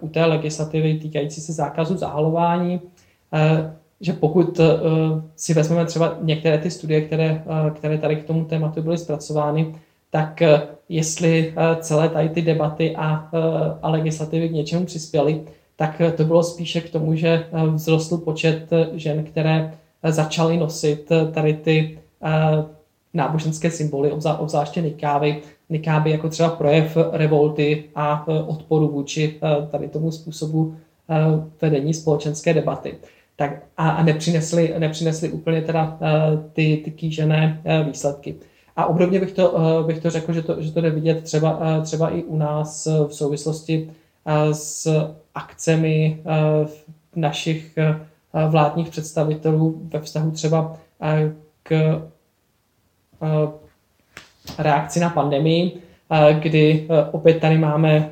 u 0.00 0.08
té 0.08 0.24
legislativy 0.24 0.98
týkající 0.98 1.40
se 1.40 1.52
zákazu 1.52 1.96
zahalování, 1.96 2.80
že 4.00 4.12
pokud 4.12 4.58
uh, 4.58 4.66
si 5.36 5.54
vezmeme 5.54 5.86
třeba 5.86 6.16
některé 6.20 6.58
ty 6.58 6.70
studie, 6.70 7.00
které, 7.00 7.44
uh, 7.46 7.70
které 7.70 7.98
tady 7.98 8.16
k 8.16 8.24
tomu 8.24 8.44
tématu 8.44 8.82
byly 8.82 8.98
zpracovány, 8.98 9.74
tak 10.10 10.42
uh, 10.42 10.60
jestli 10.88 11.54
celé 11.80 12.08
tady 12.08 12.28
ty 12.28 12.42
debaty 12.42 12.96
a, 12.96 13.30
a 13.82 13.90
legislativy 13.90 14.48
k 14.48 14.52
něčemu 14.52 14.86
přispěly, 14.86 15.42
tak 15.76 16.02
to 16.16 16.24
bylo 16.24 16.42
spíše 16.42 16.80
k 16.80 16.90
tomu, 16.90 17.14
že 17.14 17.46
vzrostl 17.76 18.18
počet 18.18 18.70
žen, 18.92 19.24
které 19.24 19.74
začaly 20.08 20.56
nosit 20.56 21.08
tady 21.32 21.54
ty 21.54 21.98
náboženské 23.14 23.70
symboly, 23.70 24.12
obzvá, 24.12 24.38
obzvláště 24.38 24.82
nikáby, 24.82 25.42
nikáby 25.68 26.10
jako 26.10 26.28
třeba 26.28 26.48
projev 26.48 26.96
revolty 27.12 27.84
a 27.94 28.28
odporu 28.28 28.88
vůči 28.88 29.40
tady 29.70 29.88
tomu 29.88 30.10
způsobu 30.10 30.74
vedení 31.60 31.94
společenské 31.94 32.54
debaty 32.54 32.94
tak 33.40 33.62
a, 33.76 33.90
a 33.90 34.02
nepřinesli, 34.02 34.74
nepřinesli 34.78 35.30
úplně 35.30 35.62
teda 35.62 35.98
uh, 36.00 36.42
ty, 36.52 36.80
ty 36.84 36.90
kýžené 36.90 37.62
uh, 37.64 37.86
výsledky. 37.86 38.34
A 38.76 38.86
obdobně 38.86 39.20
bych 39.20 39.32
to, 39.32 39.50
uh, 39.50 39.86
bych 39.86 39.98
to 39.98 40.10
řekl, 40.10 40.32
že 40.32 40.42
to, 40.42 40.62
že 40.62 40.72
to 40.72 40.80
jde 40.80 40.90
vidět 40.90 41.24
třeba, 41.24 41.80
třeba 41.82 42.10
i 42.10 42.22
u 42.22 42.36
nás 42.36 42.88
v 43.08 43.14
souvislosti 43.14 43.90
s 44.52 44.88
akcemi 45.34 46.22
našich 47.16 47.78
vládních 48.48 48.88
představitelů 48.88 49.80
ve 49.92 50.00
vztahu 50.00 50.30
třeba 50.30 50.76
k 51.62 52.02
reakci 54.58 55.00
na 55.00 55.10
pandemii, 55.10 55.80
kdy 56.40 56.88
opět 57.12 57.40
tady 57.40 57.58
máme 57.58 58.10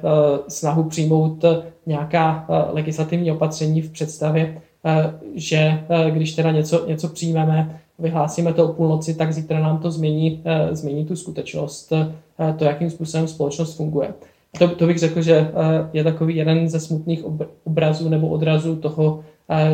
snahu 0.48 0.84
přijmout 0.84 1.44
nějaká 1.86 2.46
legislativní 2.72 3.32
opatření 3.32 3.82
v 3.82 3.90
představě, 3.90 4.60
Eh, 4.60 4.67
že 5.34 5.56
eh, 5.56 6.10
když 6.10 6.34
teda 6.34 6.52
něco, 6.52 6.86
něco 6.86 7.08
přijmeme, 7.08 7.80
vyhlásíme 7.98 8.52
to 8.52 8.64
o 8.64 8.72
půlnoci, 8.72 9.14
tak 9.14 9.32
zítra 9.32 9.60
nám 9.60 9.78
to 9.78 9.90
změní, 9.90 10.42
eh, 10.44 10.76
změní 10.76 11.04
tu 11.04 11.16
skutečnost, 11.16 11.92
to, 12.58 12.64
jakým 12.64 12.90
způsobem 12.90 13.28
společnost 13.28 13.76
funguje. 13.76 14.14
To, 14.58 14.68
to 14.68 14.86
bych 14.86 14.98
řekl, 14.98 15.22
že 15.22 15.50
je 15.92 16.04
takový 16.04 16.36
jeden 16.36 16.68
ze 16.68 16.80
smutných 16.80 17.24
obrazů 17.64 18.08
nebo 18.08 18.28
odrazů 18.28 18.76
toho, 18.76 19.24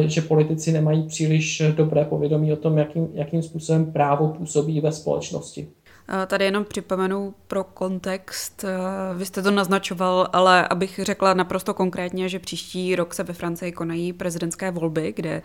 že 0.06 0.20
politici 0.20 0.72
nemají 0.72 1.02
příliš 1.02 1.62
dobré 1.76 2.04
povědomí 2.04 2.52
o 2.52 2.56
tom, 2.56 2.78
jakým, 2.78 3.08
jakým 3.14 3.42
způsobem 3.42 3.92
právo 3.92 4.28
působí 4.28 4.80
ve 4.80 4.92
společnosti. 4.92 5.68
Tady 6.26 6.44
jenom 6.44 6.64
připomenu 6.64 7.34
pro 7.48 7.64
kontext, 7.64 8.64
vy 9.14 9.26
jste 9.26 9.42
to 9.42 9.50
naznačoval, 9.50 10.28
ale 10.32 10.68
abych 10.68 11.00
řekla 11.02 11.34
naprosto 11.34 11.74
konkrétně, 11.74 12.28
že 12.28 12.38
příští 12.38 12.96
rok 12.96 13.14
se 13.14 13.22
ve 13.22 13.34
Francii 13.34 13.72
konají 13.72 14.12
prezidentské 14.12 14.70
volby, 14.70 15.12
kde 15.16 15.42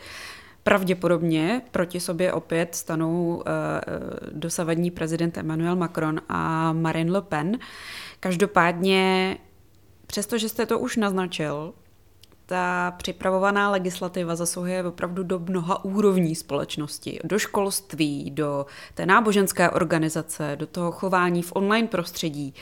pravděpodobně 0.63 1.61
proti 1.71 1.99
sobě 1.99 2.33
opět 2.33 2.75
stanou 2.75 3.43
dosavadní 4.31 4.91
prezident 4.91 5.37
Emmanuel 5.37 5.75
Macron 5.75 6.21
a 6.29 6.73
Marine 6.73 7.11
Le 7.11 7.21
Pen. 7.21 7.57
Každopádně, 8.19 9.37
přestože 10.07 10.49
jste 10.49 10.65
to 10.65 10.79
už 10.79 10.97
naznačil, 10.97 11.73
ta 12.49 12.91
připravovaná 12.97 13.71
legislativa 13.71 14.35
zasahuje 14.35 14.83
opravdu 14.83 15.23
do 15.23 15.39
mnoha 15.39 15.85
úrovní 15.85 16.35
společnosti. 16.35 17.19
Do 17.23 17.39
školství, 17.39 18.31
do 18.31 18.65
té 18.93 19.05
náboženské 19.05 19.69
organizace, 19.69 20.55
do 20.59 20.67
toho 20.67 20.91
chování 20.91 21.41
v 21.41 21.51
online 21.55 21.87
prostředí. 21.87 22.53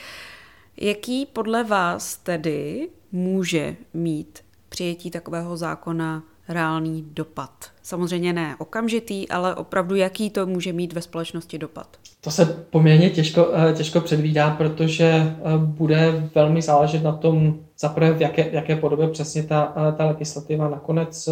Jaký 0.78 1.26
podle 1.26 1.64
vás 1.64 2.18
tedy 2.18 2.90
může 3.12 3.76
mít 3.94 4.40
přijetí 4.70 5.12
takového 5.12 5.58
zákona 5.58 6.24
reálný 6.50 7.06
dopad? 7.12 7.52
Samozřejmě 7.84 8.34
ne 8.34 8.56
okamžitý, 8.60 9.30
ale 9.30 9.56
opravdu 9.56 9.96
jaký 9.96 10.30
to 10.30 10.46
může 10.46 10.74
mít 10.74 10.94
ve 10.94 11.02
společnosti 11.02 11.58
dopad? 11.58 11.98
To 12.22 12.32
se 12.32 12.46
poměrně 12.46 13.10
těžko, 13.10 13.48
eh, 13.54 13.74
těžko 13.74 14.02
předvídá, 14.02 14.50
protože 14.50 15.06
eh, 15.06 15.38
bude 15.58 16.30
velmi 16.36 16.62
záležet 16.62 17.04
na 17.04 17.12
tom, 17.12 17.60
zaprvé 17.80 18.14
v 18.14 18.22
jaké, 18.22 18.44
v 18.44 18.54
jaké 18.54 18.76
podobě 18.76 19.08
přesně 19.08 19.44
ta, 19.44 19.74
eh, 19.76 19.92
ta 19.92 20.06
legislativa 20.06 20.70
nakonec 20.70 21.30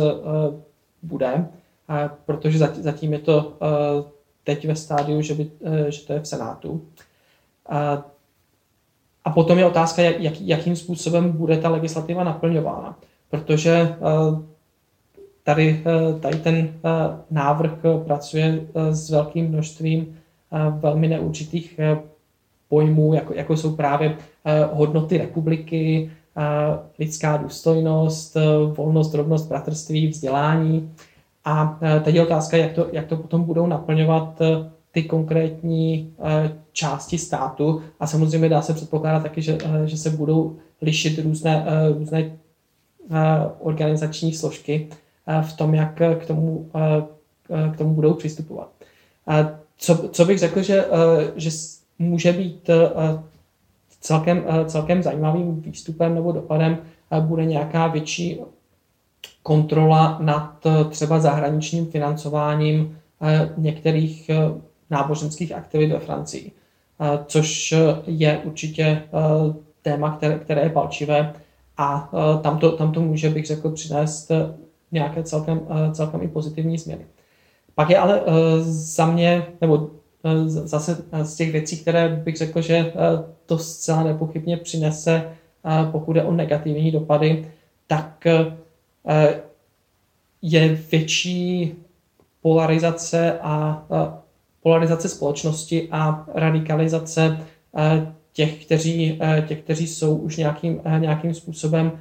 bude, 1.04 1.48
protože 2.26 2.58
zatím 2.60 3.14
je 3.14 3.20
to 3.20 3.58
teď 4.44 4.68
ve 4.68 4.76
stádiu, 4.76 5.22
že, 5.22 5.34
by, 5.34 5.52
že 5.90 6.02
to 6.02 6.14
je 6.14 6.20
v 6.20 6.28
Senátu. 6.28 6.86
A 9.26 9.30
potom 9.34 9.58
je 9.58 9.66
otázka, 9.66 10.02
jak, 10.02 10.42
jakým 10.42 10.76
způsobem 10.76 11.32
bude 11.32 11.58
ta 11.58 11.70
legislativa 11.70 12.24
naplňována, 12.24 13.00
protože 13.30 13.96
tady, 15.46 15.84
tady 16.20 16.38
ten 16.38 16.70
návrh 17.32 17.72
pracuje 18.06 18.62
s 18.92 19.10
velkým 19.10 19.48
množstvím 19.48 20.16
velmi 20.70 21.08
neurčitých 21.08 21.80
eh, 21.80 22.00
pojmů, 22.70 23.14
jako, 23.14 23.34
jako 23.34 23.58
jsou 23.58 23.76
právě 23.76 24.18
eh, 24.46 24.66
hodnoty 24.74 25.18
republiky, 25.18 26.12
lidská 27.00 27.38
důstojnost, 27.38 28.38
eh, 28.38 28.42
volnost, 28.76 29.14
rovnost, 29.14 29.48
bratrství, 29.48 30.08
vzdělání. 30.08 30.92
A 31.46 31.80
teď 32.04 32.16
je 32.16 32.24
otázka, 32.24 32.58
jak 32.58 32.72
to, 32.74 32.88
jak 32.92 33.06
to 33.06 33.18
potom 33.18 33.44
budou 33.44 33.68
naplňovat 33.68 34.42
ty 34.92 35.04
konkrétní 35.04 36.14
části 36.72 37.18
státu. 37.18 37.82
A 38.00 38.08
samozřejmě 38.08 38.50
dá 38.50 38.62
se 38.62 38.74
předpokládat 38.74 39.24
taky, 39.24 39.42
že, 39.42 39.58
že 39.86 39.98
se 39.98 40.10
budou 40.10 40.56
lišit 40.82 41.20
různé, 41.20 41.66
různé 41.98 42.38
organizační 43.60 44.34
složky 44.34 44.90
v 45.42 45.54
tom, 45.54 45.74
jak 45.74 45.96
k 45.96 46.26
tomu, 46.28 46.72
k 47.74 47.78
tomu 47.78 47.94
budou 47.94 48.14
přistupovat. 48.14 48.70
Co, 49.78 50.10
co 50.10 50.26
bych 50.26 50.40
řekl, 50.40 50.62
že, 50.62 50.86
že 51.36 51.50
může 52.00 52.34
být 52.34 52.70
celkem, 54.02 54.44
celkem 54.66 55.04
zajímavým 55.04 55.62
výstupem 55.62 56.16
nebo 56.16 56.32
dopadem, 56.32 56.78
bude 57.20 57.46
nějaká 57.46 57.88
větší 57.88 58.42
kontrola 59.44 60.18
nad 60.22 60.64
třeba 60.90 61.20
zahraničním 61.20 61.86
financováním 61.86 62.98
některých 63.58 64.32
náboženských 64.90 65.52
aktivit 65.52 65.92
ve 65.92 66.00
Francii, 66.00 66.52
což 67.26 67.74
je 68.08 68.42
určitě 68.44 69.04
téma, 69.82 70.18
které, 70.18 70.40
které 70.40 70.62
je 70.62 70.70
palčivé 70.70 71.34
a 71.78 72.12
tam 72.42 72.60
to, 72.60 72.72
tam 72.72 72.92
to 72.92 73.02
může, 73.02 73.30
bych 73.30 73.46
řekl, 73.46 73.70
přinést 73.70 74.32
nějaké 74.96 75.24
celkem, 75.24 75.62
celkem 75.92 76.22
i 76.24 76.28
pozitivní 76.28 76.78
změny. 76.78 77.06
Pak 77.76 77.90
je 77.90 77.98
ale 77.98 78.22
uh, 78.22 78.34
za 78.68 79.06
mě, 79.06 79.46
nebo 79.62 79.76
uh, 79.76 79.90
zase 80.48 81.04
z 81.24 81.36
těch 81.36 81.52
věcí, 81.52 81.78
které 81.78 82.10
bych 82.10 82.38
řekl, 82.38 82.62
že 82.62 82.94
to 83.46 83.58
zcela 83.58 84.04
nepochybně 84.04 84.58
přinese, 84.58 85.30
pokud 85.92 86.16
je 86.16 86.24
o 86.24 86.32
negativní 86.32 86.92
dopady, 86.92 87.52
tak 87.88 88.28
je 90.42 90.78
větší 90.92 91.76
polarizace 92.42 93.40
a 93.42 93.86
polarizace 94.62 95.10
společnosti 95.10 95.88
a 95.92 96.26
radikalizace 96.34 97.38
těch, 98.34 98.66
kteří, 98.66 99.20
těch, 99.48 99.62
kteří 99.62 99.88
jsou 99.88 100.16
už 100.16 100.38
nějakým, 100.38 100.82
nějakým 101.00 101.34
způsobem 101.34 101.92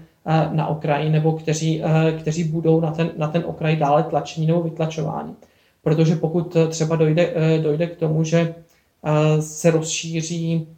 na 0.52 0.66
okraji 0.66 1.10
nebo 1.10 1.32
kteří, 1.32 1.82
kteří 2.20 2.44
budou 2.44 2.80
na 2.80 2.90
ten, 2.90 3.10
na 3.16 3.28
ten 3.28 3.42
okraj 3.46 3.76
dále 3.76 4.02
tlačení 4.02 4.46
nebo 4.46 4.62
vytlačování. 4.62 5.36
Protože 5.84 6.16
pokud 6.16 6.56
eh, 6.56 6.66
třeba 6.66 6.96
dojde, 6.96 7.32
eh, 7.34 7.58
dojde 7.58 7.86
k 7.86 7.96
tomu, 7.96 8.24
že 8.24 8.54
eh, 9.04 9.42
se 9.42 9.70
rozšíří 9.70 10.68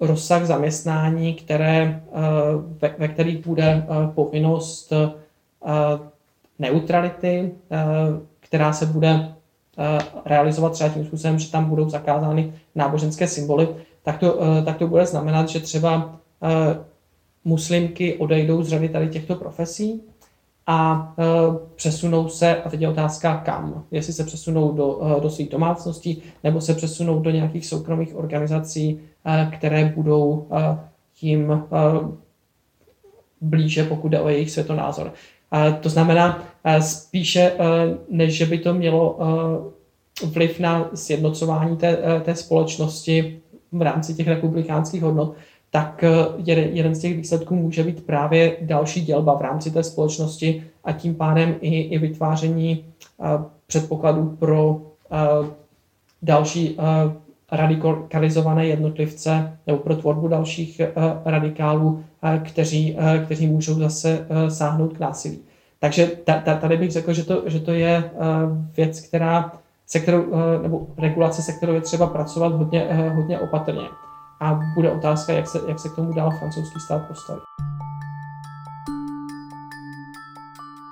rozsah 0.00 0.46
zaměstnání, 0.46 1.34
které, 1.34 2.02
ve, 2.82 2.94
ve 2.98 3.08
kterých 3.08 3.46
bude 3.46 3.86
povinnost 4.14 4.92
neutrality, 6.58 7.52
která 8.40 8.72
se 8.72 8.86
bude 8.86 9.34
realizovat 10.24 10.72
třeba 10.72 10.90
tím 10.90 11.04
způsobem, 11.04 11.38
že 11.38 11.50
tam 11.50 11.64
budou 11.64 11.88
zakázány 11.88 12.52
náboženské 12.74 13.28
symboly, 13.28 13.68
tak 14.02 14.18
to, 14.18 14.38
tak 14.64 14.76
to 14.78 14.86
bude 14.86 15.06
znamenat, 15.06 15.48
že 15.48 15.60
třeba 15.60 16.16
muslimky 17.44 18.14
odejdou 18.14 18.62
z 18.62 18.68
řady 18.68 18.88
tady 18.88 19.08
těchto 19.08 19.34
profesí 19.34 20.02
a 20.66 21.12
e, 21.18 21.24
přesunou 21.74 22.28
se, 22.28 22.62
a 22.62 22.70
teď 22.70 22.80
je 22.80 22.88
otázka 22.88 23.36
kam, 23.36 23.84
jestli 23.90 24.12
se 24.12 24.24
přesunou 24.24 24.72
do, 24.72 25.00
e, 25.18 25.20
do 25.20 25.30
svých 25.30 25.48
domácností, 25.48 26.22
nebo 26.44 26.60
se 26.60 26.74
přesunou 26.74 27.20
do 27.20 27.30
nějakých 27.30 27.66
soukromých 27.66 28.16
organizací, 28.16 29.00
e, 29.24 29.50
které 29.56 29.92
budou 29.96 30.46
tím 31.14 31.62
blíže, 33.40 33.84
pokud 33.84 34.08
jde 34.08 34.20
o 34.20 34.28
jejich 34.28 34.50
světonázor. 34.50 35.12
To 35.80 35.88
znamená, 35.88 36.42
spíše, 36.80 37.52
než 38.08 38.36
že 38.36 38.46
by 38.46 38.58
to 38.58 38.74
mělo 38.74 39.18
vliv 40.24 40.60
na 40.60 40.90
sjednocování 40.94 41.76
té, 41.76 41.98
té 42.24 42.34
společnosti 42.34 43.40
v 43.72 43.82
rámci 43.82 44.14
těch 44.14 44.28
republikánských 44.28 45.02
hodnot, 45.02 45.34
tak 45.70 46.04
eh, 46.04 46.10
jeden, 46.36 46.64
jeden 46.64 46.94
z 46.94 46.98
těch 46.98 47.16
výsledků 47.16 47.56
může 47.56 47.84
být 47.84 48.06
právě 48.06 48.56
další 48.60 49.00
dělba 49.00 49.34
v 49.34 49.42
rámci 49.42 49.70
té 49.70 49.82
společnosti 49.82 50.64
a 50.84 50.92
tím 50.92 51.14
pádem 51.14 51.54
i, 51.60 51.80
i 51.80 51.98
vytváření 51.98 52.84
uh, 53.18 53.26
předpokladů 53.66 54.36
pro 54.38 54.68
uh, 54.70 54.80
další 56.22 56.70
uh, 56.70 56.84
radikalizované 57.52 58.66
jednotlivce 58.66 59.58
nebo 59.66 59.78
pro 59.78 59.96
tvorbu 59.96 60.28
dalších 60.28 60.80
radikálů, 61.24 62.04
kteří, 62.42 62.96
kteří 63.24 63.46
můžou 63.46 63.74
zase 63.74 64.26
sáhnout 64.48 64.92
k 64.96 65.00
násilí. 65.00 65.38
Takže 65.80 66.06
ta, 66.24 66.40
ta, 66.40 66.56
tady 66.56 66.76
bych 66.76 66.90
řekl, 66.90 67.12
že 67.12 67.24
to, 67.24 67.42
že 67.46 67.60
to 67.60 67.72
je 67.72 68.10
věc, 68.76 69.00
která, 69.00 69.52
se 69.86 70.00
kterou, 70.00 70.24
nebo 70.62 70.86
regulace, 70.98 71.42
se 71.42 71.52
kterou 71.52 71.74
je 71.74 71.80
třeba 71.80 72.06
pracovat 72.06 72.52
hodně, 72.52 73.12
hodně 73.14 73.38
opatrně 73.38 73.82
a 74.40 74.54
bude 74.54 74.90
otázka, 74.90 75.32
jak 75.32 75.48
se, 75.48 75.60
jak 75.66 75.78
se 75.78 75.88
k 75.88 75.94
tomu 75.94 76.12
dál 76.12 76.30
francouzský 76.30 76.80
stát 76.80 77.02
postaví. 77.08 77.40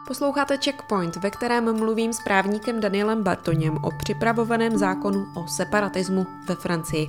Posloucháte 0.07 0.59
Checkpoint, 0.65 1.17
ve 1.17 1.31
kterém 1.31 1.79
mluvím 1.79 2.13
s 2.13 2.21
právníkem 2.21 2.81
Danielem 2.81 3.23
Bartoněm 3.23 3.77
o 3.83 3.91
připravovaném 3.91 4.79
zákonu 4.79 5.27
o 5.35 5.47
separatismu 5.47 6.27
ve 6.49 6.55
Francii. 6.55 7.09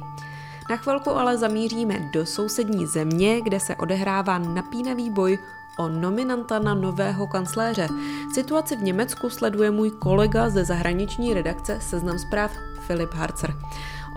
Na 0.70 0.78
chvilku 0.78 1.10
ale 1.10 1.38
zamíříme 1.38 2.00
do 2.14 2.26
sousední 2.26 2.86
země, 2.86 3.42
kde 3.42 3.60
se 3.60 3.76
odehrává 3.76 4.38
napínavý 4.38 5.10
boj 5.10 5.40
o 5.80 5.90
nominanta 5.90 6.60
na 6.60 6.74
nového 6.74 7.28
kancléře. 7.28 7.88
Situaci 8.34 8.76
v 8.76 8.84
Německu 8.84 9.30
sleduje 9.30 9.72
můj 9.72 9.92
kolega 9.92 10.50
ze 10.50 10.66
zahraniční 10.66 11.34
redakce 11.34 11.78
Seznam 11.82 12.20
zpráv 12.20 12.52
Filip 12.88 13.14
Harcer. 13.14 13.56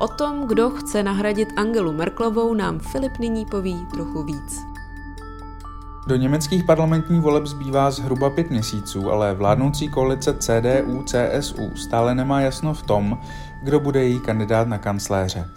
O 0.03 0.09
tom, 0.09 0.47
kdo 0.47 0.71
chce 0.71 1.03
nahradit 1.03 1.49
Angelu 1.57 1.93
Merklovou, 1.93 2.55
nám 2.55 2.79
Filip 2.79 3.19
nyní 3.19 3.47
poví 3.47 3.87
trochu 3.91 4.23
víc. 4.23 4.61
Do 6.07 6.17
německých 6.17 6.65
parlamentních 6.65 7.21
voleb 7.21 7.47
zbývá 7.47 7.91
zhruba 7.91 8.31
pět 8.31 8.51
měsíců, 8.51 9.11
ale 9.11 9.35
vládnoucí 9.35 9.88
koalice 9.88 10.33
CDU-CSU 10.33 11.75
stále 11.75 12.15
nemá 12.15 12.41
jasno 12.41 12.75
v 12.75 12.83
tom, 12.83 13.19
kdo 13.62 13.81
bude 13.81 14.05
její 14.05 14.21
kandidát 14.21 14.69
na 14.69 14.79
kancléře. 14.79 15.49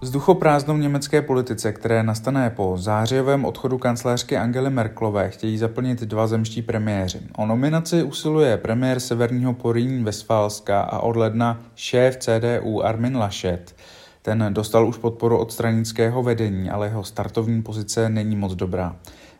Vzduchoprázdnou 0.00 0.76
německé 0.76 1.22
politice, 1.22 1.72
které 1.72 2.02
nastane 2.02 2.50
po 2.50 2.76
zářijovém 2.78 3.44
odchodu 3.44 3.78
kancléřky 3.78 4.36
Angely 4.36 4.70
Merklové, 4.70 5.30
chtějí 5.30 5.58
zaplnit 5.58 6.00
dva 6.00 6.26
zemští 6.26 6.62
premiéři. 6.62 7.20
O 7.36 7.46
nominaci 7.46 8.02
usiluje 8.02 8.56
premiér 8.56 9.00
severního 9.00 9.54
Poríní 9.54 10.04
Vesfálska 10.04 10.80
a 10.80 10.98
od 10.98 11.16
ledna 11.16 11.60
šéf 11.74 12.16
CDU 12.16 12.84
Armin 12.84 13.16
Laschet. 13.16 13.76
Ten 14.22 14.46
dostal 14.50 14.88
už 14.88 14.96
podporu 14.96 15.38
od 15.38 15.52
stranického 15.52 16.22
vedení, 16.22 16.70
ale 16.70 16.86
jeho 16.86 17.04
startovní 17.04 17.62
pozice 17.62 18.08
není 18.08 18.36
moc 18.36 18.54
dobrá. 18.54 18.96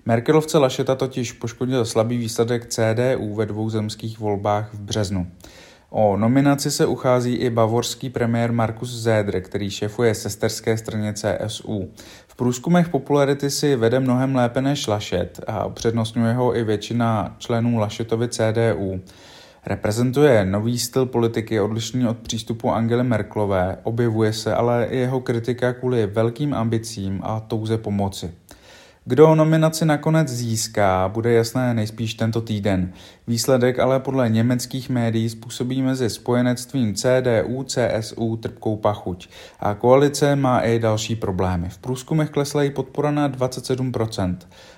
Merkelovce 0.06 0.58
Lašeta 0.58 0.94
totiž 0.94 1.32
poškodil 1.32 1.84
slabý 1.84 2.18
výsledek 2.18 2.66
CDU 2.66 3.34
ve 3.34 3.46
dvou 3.46 3.70
zemských 3.70 4.18
volbách 4.18 4.74
v 4.74 4.80
březnu. 4.80 5.26
O 5.90 6.16
nominaci 6.16 6.70
se 6.70 6.86
uchází 6.86 7.34
i 7.34 7.50
bavorský 7.50 8.10
premiér 8.10 8.52
Markus 8.52 8.90
Zédr, 8.90 9.40
který 9.40 9.70
šefuje 9.70 10.14
sesterské 10.14 10.76
straně 10.76 11.12
CSU. 11.12 11.90
V 12.26 12.36
průzkumech 12.36 12.88
popularity 12.88 13.50
si 13.50 13.76
vede 13.76 14.00
mnohem 14.00 14.36
lépe 14.36 14.62
než 14.62 14.86
Lašet 14.86 15.40
a 15.46 15.68
přednostňuje 15.68 16.32
ho 16.32 16.56
i 16.56 16.64
většina 16.64 17.36
členů 17.38 17.78
Lašetovy 17.78 18.28
CDU. 18.28 19.00
Reprezentuje 19.66 20.44
nový 20.44 20.78
styl 20.78 21.06
politiky 21.06 21.60
odlišný 21.60 22.06
od 22.06 22.18
přístupu 22.18 22.70
Angely 22.70 23.04
Merklové, 23.04 23.78
objevuje 23.82 24.32
se 24.32 24.54
ale 24.54 24.86
i 24.90 24.98
jeho 24.98 25.20
kritika 25.20 25.72
kvůli 25.72 26.06
velkým 26.06 26.54
ambicím 26.54 27.20
a 27.24 27.40
touze 27.40 27.78
pomoci. 27.78 28.30
Kdo 29.08 29.34
nominaci 29.34 29.84
nakonec 29.84 30.28
získá, 30.28 31.08
bude 31.08 31.32
jasné 31.32 31.74
nejspíš 31.74 32.14
tento 32.14 32.40
týden. 32.40 32.92
Výsledek 33.26 33.78
ale 33.78 34.00
podle 34.00 34.28
německých 34.28 34.90
médií 34.90 35.28
způsobí 35.28 35.82
mezi 35.82 36.10
spojenectvím 36.10 36.94
CDU, 36.94 37.64
CSU 37.64 38.36
trpkou 38.36 38.76
pachuť. 38.76 39.28
A 39.60 39.74
koalice 39.74 40.36
má 40.36 40.60
i 40.60 40.78
další 40.78 41.16
problémy. 41.16 41.68
V 41.68 41.78
průzkumech 41.78 42.30
klesla 42.30 42.62
jí 42.62 42.70
podpora 42.70 43.10
na 43.10 43.28
27%. 43.28 44.36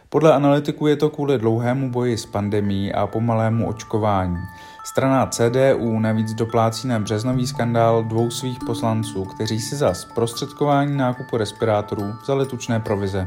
Podle 0.09 0.33
analytiků 0.33 0.87
je 0.87 0.97
to 0.97 1.11
kvůli 1.11 1.39
dlouhému 1.39 1.91
boji 1.91 2.19
s 2.19 2.27
pandemí 2.27 2.93
a 2.93 3.07
pomalému 3.07 3.69
očkování. 3.69 4.37
Strana 4.85 5.27
CDU 5.27 5.99
navíc 5.99 6.35
doplácí 6.35 6.89
na 6.89 7.01
březnový 7.01 7.47
skandál 7.47 8.05
dvou 8.05 8.31
svých 8.31 8.59
poslanců, 8.67 9.25
kteří 9.25 9.61
si 9.61 9.77
za 9.77 9.95
zprostředkování 9.95 10.97
nákupu 10.97 11.37
respirátorů 11.37 12.13
vzali 12.23 12.47
tučné 12.47 12.81
provize. 12.81 13.27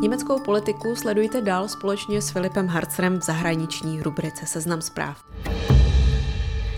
Německou 0.00 0.40
politiku 0.40 0.96
sledujte 0.96 1.40
dál 1.40 1.68
společně 1.68 2.22
s 2.22 2.30
Filipem 2.30 2.66
Harcerem 2.66 3.18
v 3.18 3.22
zahraniční 3.22 4.02
rubrice 4.02 4.46
Seznam 4.46 4.82
zpráv. 4.82 5.24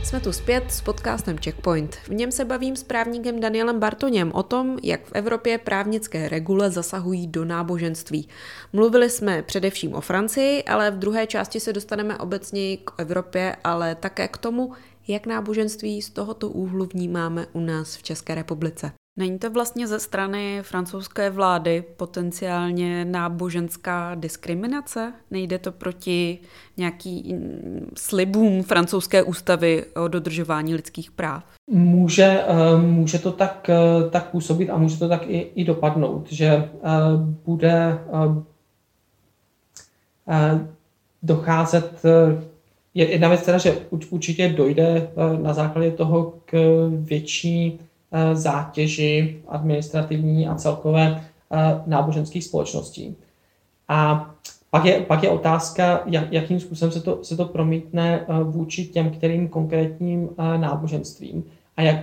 Jsme 0.04 0.20
tu 0.20 0.32
zpět 0.32 0.64
s 0.72 0.80
podcastem 0.80 1.38
Checkpoint. 1.44 1.96
V 1.96 2.08
něm 2.08 2.32
se 2.32 2.44
bavím 2.44 2.76
s 2.76 2.84
právníkem 2.84 3.40
Danielem 3.40 3.80
Bartoněm 3.80 4.32
o 4.34 4.42
tom, 4.42 4.78
jak 4.82 5.06
v 5.06 5.12
Evropě 5.12 5.58
právnické 5.58 6.28
regule 6.28 6.70
zasahují 6.70 7.26
do 7.26 7.44
náboženství. 7.44 8.28
Mluvili 8.72 9.10
jsme 9.10 9.42
především 9.42 9.94
o 9.94 10.00
Francii, 10.00 10.64
ale 10.64 10.90
v 10.90 10.98
druhé 10.98 11.26
části 11.26 11.60
se 11.60 11.72
dostaneme 11.72 12.18
obecně 12.18 12.76
k 12.76 12.90
Evropě, 12.98 13.56
ale 13.64 13.94
také 13.94 14.28
k 14.28 14.38
tomu, 14.38 14.72
jak 15.08 15.26
náboženství 15.26 16.02
z 16.02 16.10
tohoto 16.10 16.48
úhlu 16.48 16.86
vnímáme 16.86 17.46
u 17.52 17.60
nás 17.60 17.96
v 17.96 18.02
České 18.02 18.34
republice. 18.34 18.92
Není 19.18 19.38
to 19.38 19.50
vlastně 19.50 19.86
ze 19.86 20.00
strany 20.00 20.58
francouzské 20.62 21.30
vlády 21.30 21.84
potenciálně 21.96 23.04
náboženská 23.04 24.14
diskriminace? 24.14 25.12
Nejde 25.30 25.58
to 25.58 25.72
proti 25.72 26.38
nějaký 26.76 27.36
slibům 27.96 28.62
francouzské 28.62 29.22
ústavy 29.22 29.84
o 30.04 30.08
dodržování 30.08 30.74
lidských 30.74 31.10
práv? 31.10 31.44
Může, 31.70 32.24
eh, 32.24 32.76
může 32.80 33.18
to 33.18 33.32
tak, 33.32 33.70
eh, 33.70 34.10
tak 34.10 34.30
působit 34.30 34.70
a 34.70 34.78
může 34.78 34.98
to 34.98 35.08
tak 35.08 35.22
i, 35.26 35.38
i 35.54 35.64
dopadnout, 35.64 36.32
že 36.32 36.46
eh, 36.46 36.70
bude 37.44 37.98
docházet 41.22 42.02
jedna 42.94 43.28
věc 43.28 43.44
teda, 43.44 43.58
že 43.58 43.78
určitě 44.10 44.48
dojde 44.48 45.10
na 45.42 45.54
základě 45.54 45.90
toho 45.90 46.34
k 46.44 46.56
větší 46.90 47.80
zátěži 48.32 49.42
administrativní 49.48 50.48
a 50.48 50.54
celkové 50.54 51.20
eh, 51.52 51.56
náboženských 51.86 52.44
společností. 52.44 53.16
A 53.88 54.30
pak 54.70 54.84
je, 54.84 55.00
pak 55.00 55.22
je 55.22 55.30
otázka, 55.30 56.02
jak, 56.06 56.32
jakým 56.32 56.60
způsobem 56.60 56.92
se 56.92 57.00
to, 57.00 57.24
se 57.24 57.36
to 57.36 57.44
promítne 57.44 58.20
eh, 58.20 58.42
vůči 58.42 58.86
těm, 58.86 59.10
kterým 59.10 59.48
konkrétním 59.48 60.28
náboženstvím. 60.56 61.44
A 61.76 61.82
jak, 61.82 61.96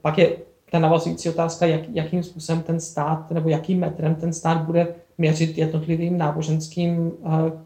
pak 0.00 0.18
je 0.18 0.36
ta 0.70 0.78
navazující 0.78 1.28
otázka, 1.28 1.66
jak, 1.66 1.80
jakým 1.92 2.22
způsobem 2.22 2.62
ten 2.62 2.80
stát, 2.80 3.30
nebo 3.30 3.48
jakým 3.48 3.80
metrem 3.80 4.14
ten 4.14 4.32
stát 4.32 4.58
bude 4.58 4.94
měřit 5.18 5.58
jednotlivým 5.58 6.18
náboženským 6.18 7.12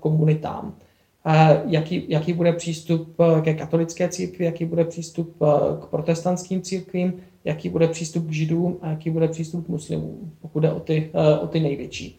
komunitám. 0.00 0.74
Jaký, 1.66 2.04
jaký 2.08 2.32
bude 2.32 2.52
přístup 2.52 3.16
ke 3.42 3.54
katolické 3.54 4.08
církvi, 4.08 4.44
jaký 4.44 4.64
bude 4.64 4.84
přístup 4.84 5.36
k 5.80 5.86
protestantským 5.86 6.62
církvím, 6.62 7.12
jaký 7.44 7.68
bude 7.68 7.88
přístup 7.88 8.26
k 8.26 8.32
židům 8.32 8.76
a 8.82 8.90
jaký 8.90 9.10
bude 9.10 9.28
přístup 9.28 9.66
k 9.66 9.68
muslimům, 9.68 10.32
pokud 10.42 10.60
jde 10.60 10.72
o 10.72 10.80
ty, 10.80 11.10
eh, 11.14 11.38
o 11.38 11.46
ty 11.46 11.60
největší. 11.60 12.18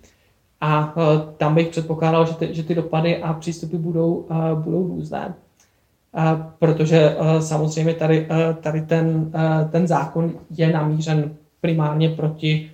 A 0.62 0.94
eh, 0.98 1.34
tam 1.38 1.56
bych 1.56 1.68
předpokládal, 1.68 2.26
že 2.26 2.34
ty, 2.34 2.56
že 2.56 2.64
ty 2.64 2.76
dopady 2.76 3.18
a 3.18 3.34
přístupy 3.34 3.78
budou, 3.78 4.26
eh, 4.32 4.56
budou 4.56 4.88
různé. 4.88 5.34
Protože 6.60 7.16
samozřejmě 7.40 7.94
tady, 7.94 8.28
tady 8.62 8.82
ten, 8.82 9.32
ten 9.72 9.88
zákon 9.88 10.34
je 10.58 10.74
namířen 10.74 11.36
primárně 11.62 12.10
proti, 12.10 12.72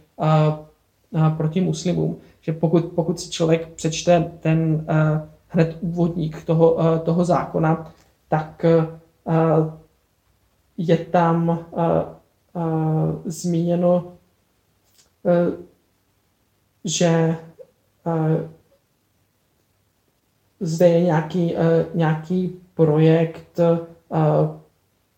proti 1.37 1.61
muslimům. 1.61 2.17
Že 2.41 2.53
pokud, 2.53 2.85
pokud 2.85 3.19
si 3.19 3.29
člověk 3.29 3.67
přečte 3.67 4.31
ten 4.39 4.85
hned 5.49 5.77
úvodník 5.81 6.43
toho, 6.43 6.99
toho 6.99 7.25
zákona, 7.25 7.91
tak 8.29 8.65
je 10.77 10.97
tam 10.97 11.65
zmíněno, 13.25 14.13
e, 15.25 15.51
že 16.85 17.35
zde 20.59 20.87
je 20.87 21.01
nějaký, 21.01 21.55
nějaký 21.93 22.59
projekt 22.73 23.59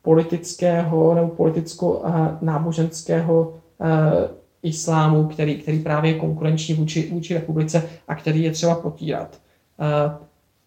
politického 0.01 1.15
nebo 1.15 1.27
politicko-náboženského 1.27 3.53
islámu, 4.63 5.27
který, 5.27 5.61
který 5.61 5.79
právě 5.79 6.11
je 6.11 6.19
konkurenční 6.19 6.75
vůči, 6.75 7.09
vůči 7.11 7.33
republice 7.33 7.89
a 8.07 8.15
který 8.15 8.43
je 8.43 8.51
třeba 8.51 8.75
potírat. 8.75 9.39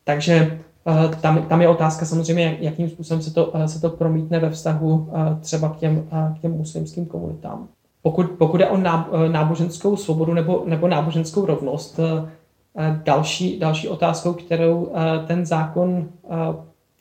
Takže 0.05 0.61
Eh, 0.87 1.17
tam, 1.21 1.43
tam 1.43 1.63
je 1.63 1.69
otázka 1.69 2.07
samozřejmě, 2.07 2.57
jakým 2.61 2.91
způsobem 2.91 3.23
se 3.23 3.35
to, 3.35 3.53
eh, 3.55 3.69
se 3.69 3.81
to 3.81 3.91
promítne 3.91 4.39
ve 4.39 4.51
vztahu 4.51 5.09
eh, 5.13 5.41
třeba 5.41 5.69
k 5.69 5.77
těm, 5.77 6.09
k 6.39 6.41
těm 6.41 6.53
muslimským 6.53 7.07
komunitám. 7.07 7.69
Pokud, 8.03 8.31
pokud 8.31 8.61
je 8.61 8.69
o 8.69 8.77
náboženskou 9.29 9.97
svobodu 9.97 10.35
nebo, 10.35 10.63
nebo 10.67 10.89
náboženskou 10.89 11.47
rovnost, 11.47 12.01
další, 13.05 13.59
další 13.59 13.89
otázkou, 13.89 14.33
kterou 14.33 14.93
ten 15.27 15.47
zákon 15.47 16.09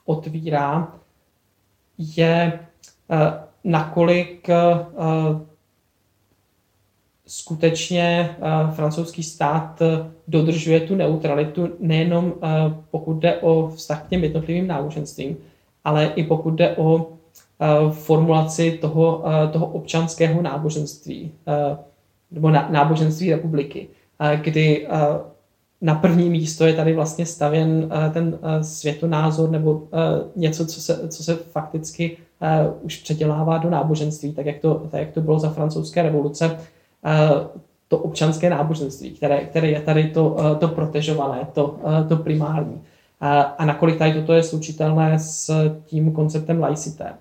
otvírá, 0.05 0.87
je 1.97 2.59
nakolik 3.63 4.47
skutečně 7.35 8.35
uh, 8.37 8.75
francouzský 8.75 9.23
stát 9.23 9.81
uh, 9.81 9.87
dodržuje 10.27 10.79
tu 10.79 10.95
neutralitu 10.95 11.69
nejenom 11.79 12.25
uh, 12.25 12.31
pokud 12.91 13.13
jde 13.13 13.35
o 13.35 13.71
vztah 13.75 14.03
k 14.03 14.07
těm 14.07 14.23
jednotlivým 14.23 14.67
náboženstvím, 14.67 15.37
ale 15.83 16.11
i 16.15 16.23
pokud 16.23 16.51
jde 16.51 16.75
o 16.77 17.09
formulaci 17.91 18.71
toho, 18.81 19.23
toho 19.51 19.65
občanského 19.65 20.41
náboženství 20.41 21.31
nebo 22.31 22.49
náboženství 22.49 23.31
republiky, 23.31 23.87
kdy 24.41 24.87
na 25.81 25.95
první 25.95 26.29
místo 26.29 26.65
je 26.65 26.73
tady 26.73 26.93
vlastně 26.93 27.25
stavěn 27.25 27.89
ten 28.13 28.39
světonázor 28.61 29.51
nebo 29.51 29.87
něco, 30.35 30.65
co 30.65 30.81
se, 30.81 31.09
co 31.09 31.23
se 31.23 31.35
fakticky 31.35 32.17
už 32.81 32.97
předělává 32.97 33.57
do 33.57 33.69
náboženství, 33.69 34.33
tak 34.33 34.45
jak 34.45 34.59
to, 34.59 34.87
tak 34.91 34.99
jak 35.01 35.11
to 35.11 35.21
bylo 35.21 35.39
za 35.39 35.49
francouzské 35.49 36.03
revoluce. 36.03 36.59
Eh, 36.59 36.82
to 37.87 37.97
občanské 37.97 38.49
náboženství, 38.49 39.11
které, 39.11 39.45
které 39.45 39.67
je 39.67 39.81
tady 39.81 40.03
to, 40.03 40.37
eh, 40.39 40.55
to 40.55 40.67
protežované, 40.67 41.47
to, 41.53 41.75
eh, 41.85 42.07
to 42.07 42.17
primární. 42.17 42.81
A 43.57 43.65
nakolik 43.65 43.97
tady 43.97 44.13
toto 44.13 44.33
je 44.33 44.43
slučitelné 44.43 45.19
s 45.19 45.51
tím 45.85 46.11
konceptem 46.11 46.59
laicité. 46.59 47.13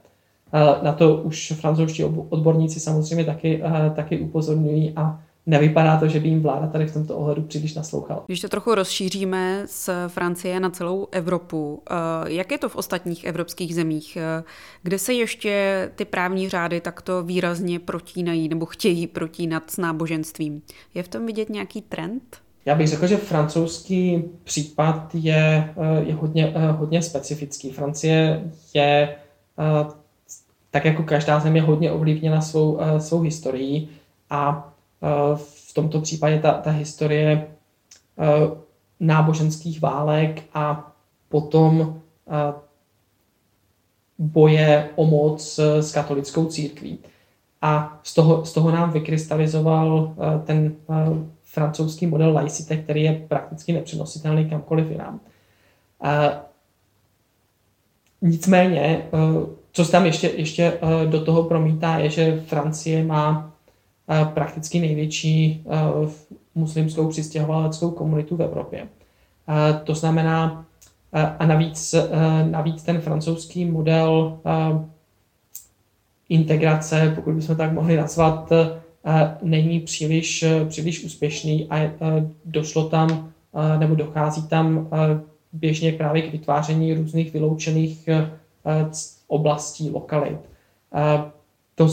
Na 0.82 0.92
to 0.92 1.16
už 1.16 1.52
francouzští 1.60 2.04
odborníci 2.04 2.80
samozřejmě 2.80 3.24
taky, 3.24 3.62
taky 3.94 4.20
upozorňují 4.20 4.92
a 4.96 5.20
nevypadá 5.46 5.96
to, 5.96 6.08
že 6.08 6.20
by 6.20 6.28
jim 6.28 6.42
vláda 6.42 6.66
tady 6.66 6.86
v 6.86 6.92
tomto 6.92 7.16
ohledu 7.16 7.42
příliš 7.42 7.74
naslouchala. 7.74 8.24
Když 8.26 8.40
to 8.40 8.48
trochu 8.48 8.74
rozšíříme 8.74 9.62
z 9.66 9.90
Francie 10.08 10.60
na 10.60 10.70
celou 10.70 11.08
Evropu, 11.10 11.82
eh, 11.90 11.94
jak 12.32 12.50
je 12.50 12.58
to 12.58 12.68
v 12.68 12.76
ostatních 12.76 13.24
evropských 13.24 13.74
zemích, 13.74 14.18
eh, 14.20 14.42
kde 14.82 14.98
se 14.98 15.12
ještě 15.12 15.90
ty 15.94 16.04
právní 16.04 16.48
řády 16.48 16.80
takto 16.80 17.22
výrazně 17.22 17.78
protínají 17.78 18.48
nebo 18.48 18.66
chtějí 18.66 19.06
protínat 19.06 19.70
s 19.70 19.76
náboženstvím? 19.76 20.62
Je 20.94 21.02
v 21.02 21.08
tom 21.08 21.26
vidět 21.26 21.50
nějaký 21.50 21.82
trend? 21.82 22.36
Já 22.64 22.74
bych 22.74 22.88
řekl, 22.88 23.06
že 23.06 23.16
francouzský 23.16 24.24
případ 24.44 25.14
je, 25.14 25.74
eh, 25.76 26.04
je 26.06 26.14
hodně, 26.14 26.54
hodně 26.78 27.02
specifický. 27.02 27.70
Francie 27.70 28.50
je, 28.74 29.16
tak 30.70 30.84
jako 30.84 31.02
každá 31.02 31.40
země, 31.40 31.62
hodně 31.62 31.92
ovlivněna 31.92 32.40
svou, 32.40 32.78
svou 32.98 33.20
historií 33.20 33.88
a 34.30 34.71
v 35.34 35.74
tomto 35.74 36.00
případě 36.00 36.38
ta, 36.38 36.52
ta 36.52 36.70
historie 36.70 37.46
eh, 38.18 38.26
náboženských 39.00 39.80
válek 39.80 40.42
a 40.54 40.92
potom 41.28 42.00
eh, 42.28 42.54
boje 44.18 44.90
o 44.94 45.06
moc 45.06 45.58
s 45.58 45.92
katolickou 45.92 46.46
církví. 46.46 46.98
A 47.62 48.00
z 48.02 48.14
toho, 48.14 48.44
z 48.44 48.52
toho 48.52 48.70
nám 48.70 48.90
vykrystalizoval 48.90 50.14
eh, 50.18 50.46
ten 50.46 50.74
francouzský 51.42 52.06
model 52.06 52.32
laicite, 52.32 52.76
který 52.76 53.02
je 53.02 53.24
prakticky 53.28 53.72
nepřenositelný 53.72 54.50
kamkoliv 54.50 54.90
jinam. 54.90 55.20
nicméně, 58.22 59.06
co 59.72 59.84
se 59.84 59.92
tam 59.92 60.06
ještě, 60.06 60.28
ještě 60.28 60.78
do 61.10 61.24
toho 61.24 61.42
promítá, 61.42 61.98
je, 61.98 62.10
že 62.10 62.40
Francie 62.46 63.04
má 63.04 63.51
prakticky 64.34 64.80
největší 64.80 65.64
muslimskou 66.54 67.08
přistěhovaleckou 67.08 67.90
komunitu 67.90 68.36
v 68.36 68.42
Evropě. 68.42 68.88
To 69.84 69.94
znamená, 69.94 70.66
a 71.38 71.46
navíc, 71.46 71.94
navíc 72.50 72.82
ten 72.82 73.00
francouzský 73.00 73.64
model 73.64 74.38
integrace, 76.28 77.12
pokud 77.14 77.34
bychom 77.34 77.56
tak 77.56 77.72
mohli 77.72 77.96
nazvat, 77.96 78.52
není 79.42 79.80
příliš, 79.80 80.44
příliš 80.68 81.04
úspěšný 81.04 81.66
a 81.70 81.90
došlo 82.44 82.88
tam, 82.88 83.32
nebo 83.78 83.94
dochází 83.94 84.48
tam 84.48 84.88
běžně 85.52 85.92
právě 85.92 86.22
k 86.22 86.32
vytváření 86.32 86.94
různých 86.94 87.32
vyloučených 87.32 88.08
oblastí, 89.26 89.90
lokalit. 89.90 90.38
To, 91.74 91.88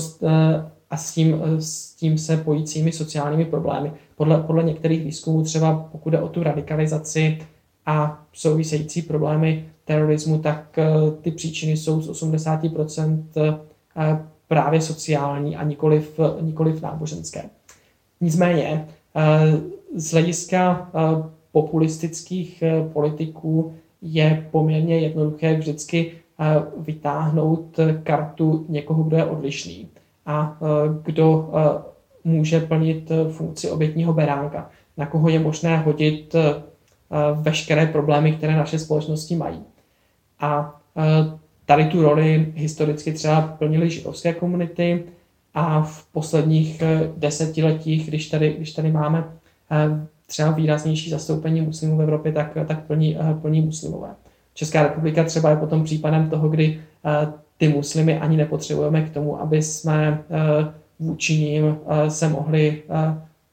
a 0.89 0.97
s 0.97 1.13
tím, 1.13 1.41
s 1.59 1.95
tím 1.95 2.17
se 2.17 2.37
pojícími 2.37 2.91
sociálními 2.91 3.45
problémy. 3.45 3.91
Podle, 4.15 4.43
podle 4.43 4.63
některých 4.63 5.03
výzkumů, 5.03 5.43
třeba 5.43 5.87
pokud 5.91 6.09
jde 6.09 6.21
o 6.21 6.27
tu 6.27 6.43
radikalizaci 6.43 7.37
a 7.85 8.25
související 8.33 9.01
problémy 9.01 9.65
terorismu, 9.85 10.39
tak 10.39 10.79
ty 11.21 11.31
příčiny 11.31 11.77
jsou 11.77 12.01
z 12.01 12.09
80% 12.23 13.23
právě 14.47 14.81
sociální 14.81 15.55
a 15.55 15.63
nikoliv, 15.63 16.19
nikoliv 16.41 16.81
náboženské. 16.81 17.49
Nicméně 18.21 18.87
z 19.95 20.11
hlediska 20.11 20.91
populistických 21.51 22.63
politiků 22.93 23.73
je 24.01 24.47
poměrně 24.51 24.99
jednoduché 24.99 25.55
vždycky 25.55 26.11
vytáhnout 26.77 27.79
kartu 28.03 28.65
někoho, 28.69 29.03
kdo 29.03 29.17
je 29.17 29.25
odlišný 29.25 29.87
a 30.29 30.57
kdo 31.03 31.49
může 32.23 32.59
plnit 32.59 33.11
funkci 33.31 33.69
obětního 33.69 34.13
beránka, 34.13 34.69
na 34.97 35.05
koho 35.05 35.29
je 35.29 35.39
možné 35.39 35.77
hodit 35.77 36.35
veškeré 37.41 37.85
problémy, 37.85 38.31
které 38.31 38.55
naše 38.55 38.79
společnosti 38.79 39.35
mají. 39.35 39.63
A 40.39 40.79
Tady 41.69 41.85
tu 41.85 42.01
roli 42.01 42.53
historicky 42.55 43.13
třeba 43.13 43.41
plnily 43.41 43.89
židovské 43.89 44.33
komunity 44.33 45.03
a 45.53 45.81
v 45.81 46.05
posledních 46.11 46.83
desetiletích, 47.17 48.07
když 48.07 48.29
tady, 48.29 48.53
když 48.53 48.71
tady 48.71 48.91
máme 48.91 49.23
třeba 50.25 50.51
výraznější 50.51 51.09
zastoupení 51.09 51.61
muslimů 51.61 51.97
v 51.97 52.01
Evropě, 52.01 52.31
tak, 52.31 52.57
tak 52.67 52.85
plní, 52.85 53.17
plní 53.41 53.61
muslimové. 53.61 54.09
Česká 54.53 54.83
republika 54.83 55.23
třeba 55.23 55.49
je 55.49 55.55
potom 55.55 55.83
případem 55.83 56.29
toho, 56.29 56.49
kdy 56.49 56.81
ty 57.59 57.67
muslimy 57.67 58.19
ani 58.19 58.37
nepotřebujeme 58.37 59.01
k 59.01 59.13
tomu, 59.13 59.41
aby 59.41 59.61
jsme 59.61 60.23
vůči 60.99 61.37
ním 61.37 61.77
se 62.07 62.29
mohli 62.29 62.83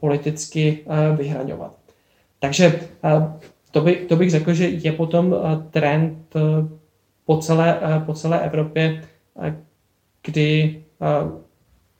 politicky 0.01 0.79
vyhraňovat. 1.17 1.77
Takže 2.39 2.81
to, 3.71 3.81
by, 3.81 3.97
to 3.97 4.17
bych 4.17 4.31
řekl, 4.31 4.55
že 4.55 4.69
je 4.69 4.93
potom 4.93 5.35
trend 5.71 6.37
po 7.27 7.37
celé, 7.39 7.79
eh, 7.83 8.01
po 8.07 8.15
celé 8.15 8.41
Evropě, 8.41 9.03
eh, 9.43 9.57
kdy 10.25 10.83
eh, 11.03 11.41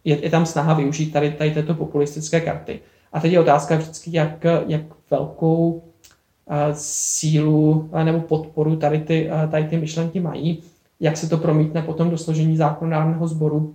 je, 0.05 0.25
je 0.25 0.31
tam 0.31 0.47
snaha 0.47 0.75
využít 0.75 1.13
tady, 1.13 1.31
tady 1.31 1.51
této 1.51 1.75
populistické 1.75 2.41
karty. 2.41 2.81
A 3.13 3.21
teď 3.21 3.33
je 3.33 3.41
otázka 3.41 3.77
vždycky, 3.77 4.17
jak, 4.17 4.45
jak 4.67 4.83
velkou 5.11 5.83
sílu 6.73 7.91
nebo 8.05 8.21
podporu 8.21 8.77
tady 8.77 8.99
ty, 8.99 9.31
tady 9.51 9.65
ty 9.65 9.77
myšlenky 9.77 10.21
mají, 10.21 10.63
jak 11.01 11.17
se 11.17 11.29
to 11.29 11.39
promítne 11.39 11.83
potom 11.83 12.11
do 12.11 12.19
složení 12.19 12.57
zákonodárného 12.57 13.29
sboru 13.29 13.75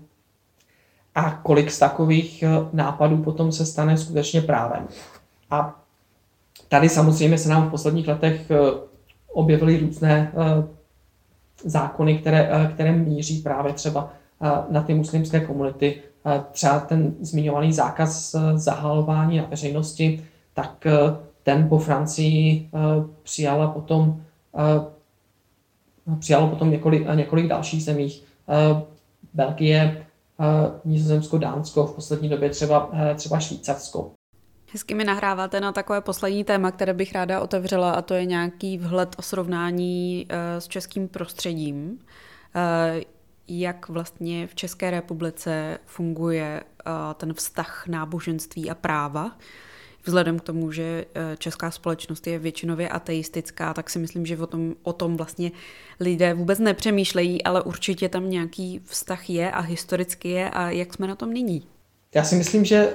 a 1.15 1.31
kolik 1.31 1.71
z 1.71 1.79
takových 1.79 2.43
nápadů 2.73 3.17
potom 3.17 3.51
se 3.51 3.65
stane 3.65 3.97
skutečně 3.97 4.41
právem. 4.41 4.87
A 5.49 5.81
tady 6.69 6.89
samozřejmě 6.89 7.37
se 7.37 7.49
nám 7.49 7.67
v 7.67 7.71
posledních 7.71 8.07
letech 8.07 8.51
objevily 9.33 9.77
různé 9.79 10.31
zákony, 11.63 12.17
které, 12.17 12.49
eh, 12.51 12.71
které 12.73 12.91
míří 12.91 13.41
právě 13.41 13.73
třeba 13.73 14.13
eh, 14.43 14.49
na 14.69 14.81
ty 14.81 14.93
muslimské 14.93 15.39
komunity. 15.39 16.01
Eh, 16.25 16.43
třeba 16.51 16.79
ten 16.79 17.13
zmiňovaný 17.21 17.73
zákaz 17.73 18.35
zahalování 18.53 19.37
na 19.37 19.45
veřejnosti, 19.45 20.25
tak 20.53 20.87
ten 21.43 21.69
po 21.69 21.77
Francii 21.77 22.69
přijala 23.23 23.67
potom 23.67 24.21
přijalo 26.19 26.47
potom 26.47 26.71
několik, 26.71 27.07
několik 27.15 27.47
dalších 27.47 27.83
zemích. 27.83 28.23
Belgie, 29.33 30.05
Nizozemsko, 30.85 31.37
Dánsko, 31.37 31.87
v 31.87 31.95
poslední 31.95 32.29
době 32.29 32.49
třeba, 32.49 32.91
třeba 33.15 33.39
Švýcarsko. 33.39 34.11
Hezky 34.73 34.95
mi 34.95 35.03
nahráváte 35.03 35.59
na 35.59 35.71
takové 35.71 36.01
poslední 36.01 36.43
téma, 36.43 36.71
které 36.71 36.93
bych 36.93 37.13
ráda 37.13 37.41
otevřela, 37.41 37.91
a 37.91 38.01
to 38.01 38.13
je 38.13 38.25
nějaký 38.25 38.77
vhled 38.77 39.15
o 39.19 39.21
srovnání 39.21 40.25
eh, 40.29 40.61
s 40.61 40.67
českým 40.67 41.07
prostředím. 41.07 41.99
Eh, 42.55 43.01
jak 43.47 43.89
vlastně 43.89 44.47
v 44.47 44.55
České 44.55 44.91
republice 44.91 45.77
funguje 45.85 46.63
eh, 46.63 46.91
ten 47.13 47.33
vztah 47.33 47.87
náboženství 47.87 48.69
a 48.69 48.75
práva. 48.75 49.31
Vzhledem 50.05 50.39
k 50.39 50.43
tomu, 50.43 50.71
že 50.71 51.05
česká 51.37 51.71
společnost 51.71 52.27
je 52.27 52.39
většinově 52.39 52.89
ateistická, 52.89 53.73
tak 53.73 53.89
si 53.89 53.99
myslím, 53.99 54.25
že 54.25 54.37
o 54.37 54.47
tom, 54.47 54.73
o 54.83 54.93
tom 54.93 55.17
vlastně 55.17 55.51
lidé 55.99 56.33
vůbec 56.33 56.59
nepřemýšlejí, 56.59 57.43
ale 57.43 57.61
určitě 57.61 58.09
tam 58.09 58.29
nějaký 58.29 58.81
vztah 58.85 59.29
je 59.29 59.51
a 59.51 59.59
historicky 59.59 60.29
je 60.29 60.49
a 60.49 60.69
jak 60.69 60.93
jsme 60.93 61.07
na 61.07 61.15
tom 61.15 61.33
nyní. 61.33 61.63
Já 62.15 62.23
si 62.23 62.35
myslím, 62.35 62.65
že 62.65 62.93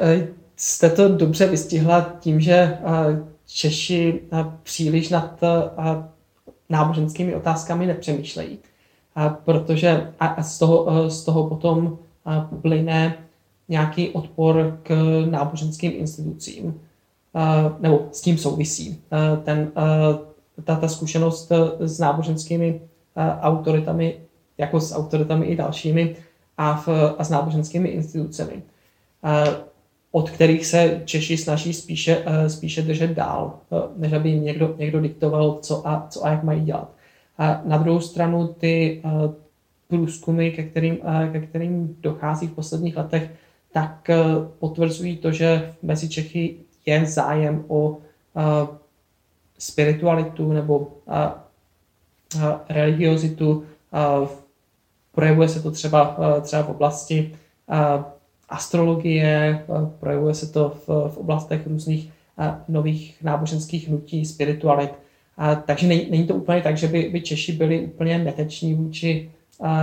jste 0.57 0.90
to 0.90 1.09
dobře 1.09 1.47
vystihla 1.47 2.16
tím, 2.21 2.40
že 2.40 2.79
Češi 3.47 4.21
příliš 4.62 5.09
nad 5.09 5.40
náboženskými 6.69 7.35
otázkami 7.35 7.87
nepřemýšlejí, 7.87 8.59
protože 9.45 10.12
a 10.21 10.42
z 10.42 10.59
toho, 10.59 11.11
z 11.11 11.25
toho 11.25 11.49
potom 11.49 11.99
plyne 12.62 13.19
nějaký 13.69 14.09
odpor 14.09 14.81
k 14.83 14.95
náboženským 15.31 15.92
institucím, 15.95 16.81
nebo 17.81 18.09
s 18.12 18.20
tím 18.20 18.38
souvisí. 18.38 19.01
Ten, 19.44 19.72
ta, 20.64 20.77
ta 20.77 20.88
zkušenost 20.88 21.53
s 21.79 21.99
náboženskými 21.99 22.81
autoritami, 23.40 24.20
jako 24.59 24.81
s 24.81 24.94
autoritami 24.94 25.46
i 25.46 25.57
dalšími, 25.57 26.16
a, 26.59 26.77
v, 26.77 26.88
a 27.18 27.25
s 27.25 27.31
náboženskými 27.31 27.88
institucemi 27.88 28.62
od 30.16 30.31
kterých 30.31 30.66
se 30.66 31.03
Češi 31.05 31.37
snaží 31.37 31.72
spíše, 31.72 32.22
eh, 32.27 32.51
spíše 32.51 32.83
držet 32.83 33.11
dál, 33.11 33.59
eh, 33.72 33.77
než 33.96 34.12
aby 34.12 34.29
jim 34.29 34.44
někdo, 34.44 34.75
někdo 34.79 35.01
diktoval, 35.01 35.59
co 35.62 35.88
a, 35.88 36.07
co 36.11 36.25
a 36.25 36.31
jak 36.31 36.44
mají 36.44 36.64
dělat. 36.64 36.90
A 37.38 37.62
na 37.64 37.79
druhou 37.79 38.01
stranu 38.01 38.49
ty 38.49 39.03
eh, 39.05 39.11
průzkumy, 39.88 40.51
ke 40.51 40.62
kterým, 40.62 40.99
ke 41.33 41.40
kterým 41.40 41.96
dochází 42.01 42.46
v 42.46 42.55
posledních 42.55 42.96
letech, 42.96 43.31
tak 43.72 44.11
potvrzují 44.59 45.16
to, 45.16 45.33
že 45.33 45.75
mezi 45.83 46.09
Čechy 46.09 46.57
je 46.87 47.07
zájem 47.07 47.64
o 47.68 47.99
spiritualitu 49.59 50.53
nebo 50.53 50.88
religiozitu. 52.68 53.64
Projevuje 55.14 55.49
se 55.49 55.62
to 55.62 55.70
třeba, 55.70 56.16
třeba 56.42 56.62
v 56.62 56.68
oblasti 56.68 57.35
astrologie, 58.49 59.64
projevuje 60.01 60.35
se 60.35 60.53
to 60.53 60.68
v, 60.68 60.88
v 60.88 61.16
oblastech 61.16 61.66
různých 61.66 62.11
nových 62.68 63.22
náboženských 63.22 63.88
hnutí, 63.88 64.25
spiritualit. 64.25 64.90
Takže 65.66 65.87
není, 65.87 66.11
není 66.11 66.27
to 66.27 66.35
úplně 66.35 66.62
tak, 66.62 66.77
že 66.77 66.88
by, 66.88 67.09
by 67.12 67.20
Češi 67.20 67.53
byli 67.53 67.81
úplně 67.81 68.18
neteční 68.18 68.75
vůči, 68.75 69.31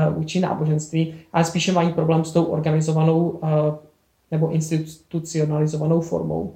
vůči 0.10 0.40
náboženství, 0.40 1.16
ale 1.34 1.46
spíše 1.46 1.72
mají 1.72 1.94
problém 1.94 2.26
s 2.26 2.32
tou 2.32 2.44
organizovanou 2.44 3.40
nebo 4.32 4.52
institucionalizovanou 4.52 6.02
formou, 6.02 6.54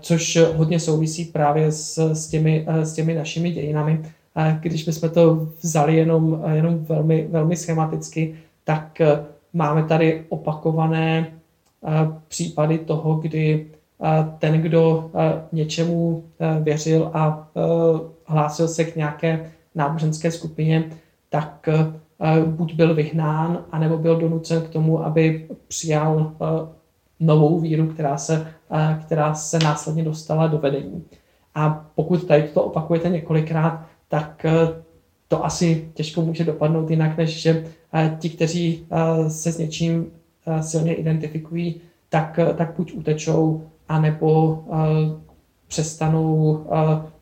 což 0.00 0.38
hodně 0.56 0.80
souvisí 0.80 1.24
právě 1.24 1.72
s, 1.72 1.98
s, 1.98 2.28
těmi, 2.28 2.66
s 2.68 2.92
těmi 2.92 3.14
našimi 3.14 3.50
dějinami. 3.50 4.02
A, 4.34 4.50
když 4.50 4.84
bychom 4.84 5.10
to 5.10 5.48
vzali 5.62 5.96
jenom, 5.96 6.42
jenom 6.52 6.84
velmi, 6.84 7.26
velmi 7.30 7.56
schematicky, 7.56 8.34
tak 8.64 9.00
Máme 9.52 9.84
tady 9.84 10.24
opakované 10.28 11.26
eh, 11.28 11.90
případy 12.28 12.78
toho, 12.78 13.14
kdy 13.14 13.66
eh, 14.02 14.26
ten, 14.38 14.62
kdo 14.62 15.10
eh, 15.14 15.42
něčemu 15.52 16.24
věřil 16.62 17.10
a 17.14 17.48
hlásil 18.26 18.68
se 18.68 18.84
k 18.84 18.96
nějaké 18.96 19.50
náboženské 19.74 20.30
skupině, 20.30 20.84
tak 21.30 21.68
buď 22.46 22.74
byl 22.74 22.94
vyhnán, 22.94 23.64
anebo 23.72 23.98
byl 23.98 24.16
donucen 24.16 24.62
k 24.62 24.68
tomu, 24.68 25.04
aby 25.04 25.48
přijal 25.68 26.32
novou 27.20 27.60
víru, 27.60 27.86
která 27.86 28.18
se, 28.18 28.46
která 29.02 29.34
se 29.34 29.58
následně 29.58 30.04
dostala 30.04 30.46
do 30.46 30.58
vedení. 30.58 31.04
A 31.54 31.86
pokud 31.94 32.24
tady 32.24 32.42
to 32.42 32.62
opakujete 32.62 33.08
několikrát, 33.08 33.86
tak 34.08 34.46
to 35.28 35.44
asi 35.44 35.88
těžko 35.94 36.22
může 36.22 36.44
dopadnout 36.44 36.90
jinak, 36.90 37.16
než 37.16 37.40
že 37.40 37.64
ti, 38.18 38.30
kteří 38.30 38.86
se 39.28 39.52
s 39.52 39.58
něčím 39.58 40.06
silně 40.60 40.94
identifikují, 40.94 41.80
tak, 42.08 42.38
tak 42.56 42.74
buď 42.76 42.92
utečou, 42.92 43.62
anebo 43.88 44.64
přestanou 45.68 46.64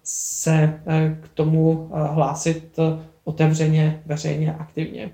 se 0.02 0.80
k 1.20 1.28
tomu 1.34 1.88
hlásit 1.92 2.78
otevřeně, 3.24 4.02
veřejně, 4.06 4.54
aktivně. 4.54 5.10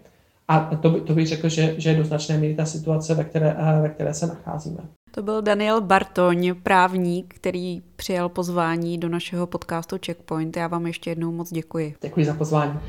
A 0.49 0.61
to, 0.61 0.91
by, 0.91 1.01
to 1.01 1.15
bych 1.15 1.27
řekl, 1.27 1.49
že, 1.49 1.75
že 1.79 1.91
je 1.91 1.97
do 1.97 2.05
značné 2.05 2.39
míry 2.39 2.55
ta 2.55 2.65
situace, 2.67 3.15
ve 3.15 3.25
které, 3.25 3.57
ve 3.83 3.89
které 3.89 4.15
se 4.15 4.27
nacházíme. 4.27 4.79
To 5.15 5.23
byl 5.23 5.43
Daniel 5.43 5.81
Bartoň, 5.81 6.55
právník, 6.63 7.35
který 7.35 7.83
přijal 7.97 8.29
pozvání 8.29 8.99
do 8.99 9.09
našeho 9.09 9.47
podcastu 9.47 9.97
Checkpoint. 10.07 10.57
Já 10.57 10.69
vám 10.69 10.87
ještě 10.87 11.11
jednou 11.11 11.33
moc 11.33 11.53
děkuji. 11.53 11.95
Děkuji 12.01 12.27
za 12.27 12.35
pozvání. 12.35 12.81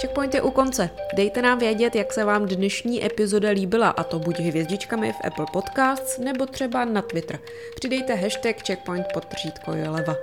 Checkpoint 0.00 0.34
je 0.34 0.42
u 0.42 0.50
konce. 0.50 0.90
Dejte 1.16 1.42
nám 1.42 1.58
vědět, 1.58 1.94
jak 1.94 2.12
se 2.12 2.24
vám 2.24 2.46
dnešní 2.46 3.06
epizoda 3.06 3.50
líbila, 3.50 3.88
a 3.88 4.04
to 4.04 4.18
buď 4.18 4.40
hvězdičkami 4.40 5.12
v 5.12 5.24
Apple 5.24 5.46
Podcasts, 5.52 6.18
nebo 6.18 6.46
třeba 6.46 6.84
na 6.84 7.02
Twitter. 7.02 7.38
Přidejte 7.76 8.14
hashtag 8.14 8.56
checkpoint 8.66 9.06
podtržítko 9.14 9.70
leva. 9.70 10.16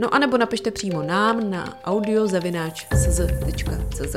No 0.00 0.14
a 0.14 0.18
nebo 0.18 0.38
napište 0.38 0.70
přímo 0.70 1.02
nám 1.02 1.50
na 1.50 1.78
audiozavináč.cz. 1.84 4.16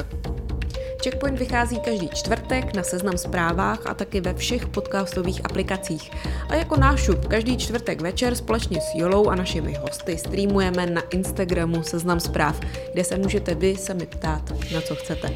Checkpoint 1.04 1.40
vychází 1.40 1.80
každý 1.80 2.10
čtvrtek 2.10 2.76
na 2.76 2.84
seznam 2.84 3.18
zprávách 3.18 3.88
a 3.88 3.94
taky 3.94 4.22
ve 4.22 4.34
všech 4.34 4.68
podcastových 4.68 5.46
aplikacích. 5.46 6.12
A 6.50 6.56
jako 6.56 6.78
nášup 6.78 7.28
každý 7.28 7.58
čtvrtek 7.58 8.02
večer 8.02 8.36
společně 8.36 8.82
s 8.82 8.96
Jolou 8.96 9.28
a 9.28 9.36
našimi 9.36 9.74
hosty 9.74 10.18
streamujeme 10.18 10.86
na 10.86 11.02
Instagramu 11.02 11.84
seznam 11.84 12.20
zpráv, 12.20 12.60
kde 12.94 13.04
se 13.04 13.18
můžete 13.18 13.56
vy 13.56 13.76
sami 13.76 14.06
ptát, 14.06 14.54
na 14.74 14.82
co 14.82 14.96
chcete. 14.96 15.30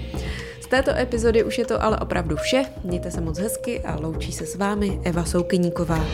Z 0.61 0.67
této 0.67 0.91
epizody 0.91 1.43
už 1.43 1.57
je 1.57 1.65
to 1.65 1.83
ale 1.83 1.97
opravdu 1.97 2.35
vše. 2.35 2.65
Mějte 2.83 3.11
se 3.11 3.21
moc 3.21 3.39
hezky 3.39 3.81
a 3.81 3.99
loučí 3.99 4.31
se 4.31 4.45
s 4.45 4.55
vámi 4.55 4.99
Eva 5.03 5.25
Soukyníková. 5.25 6.05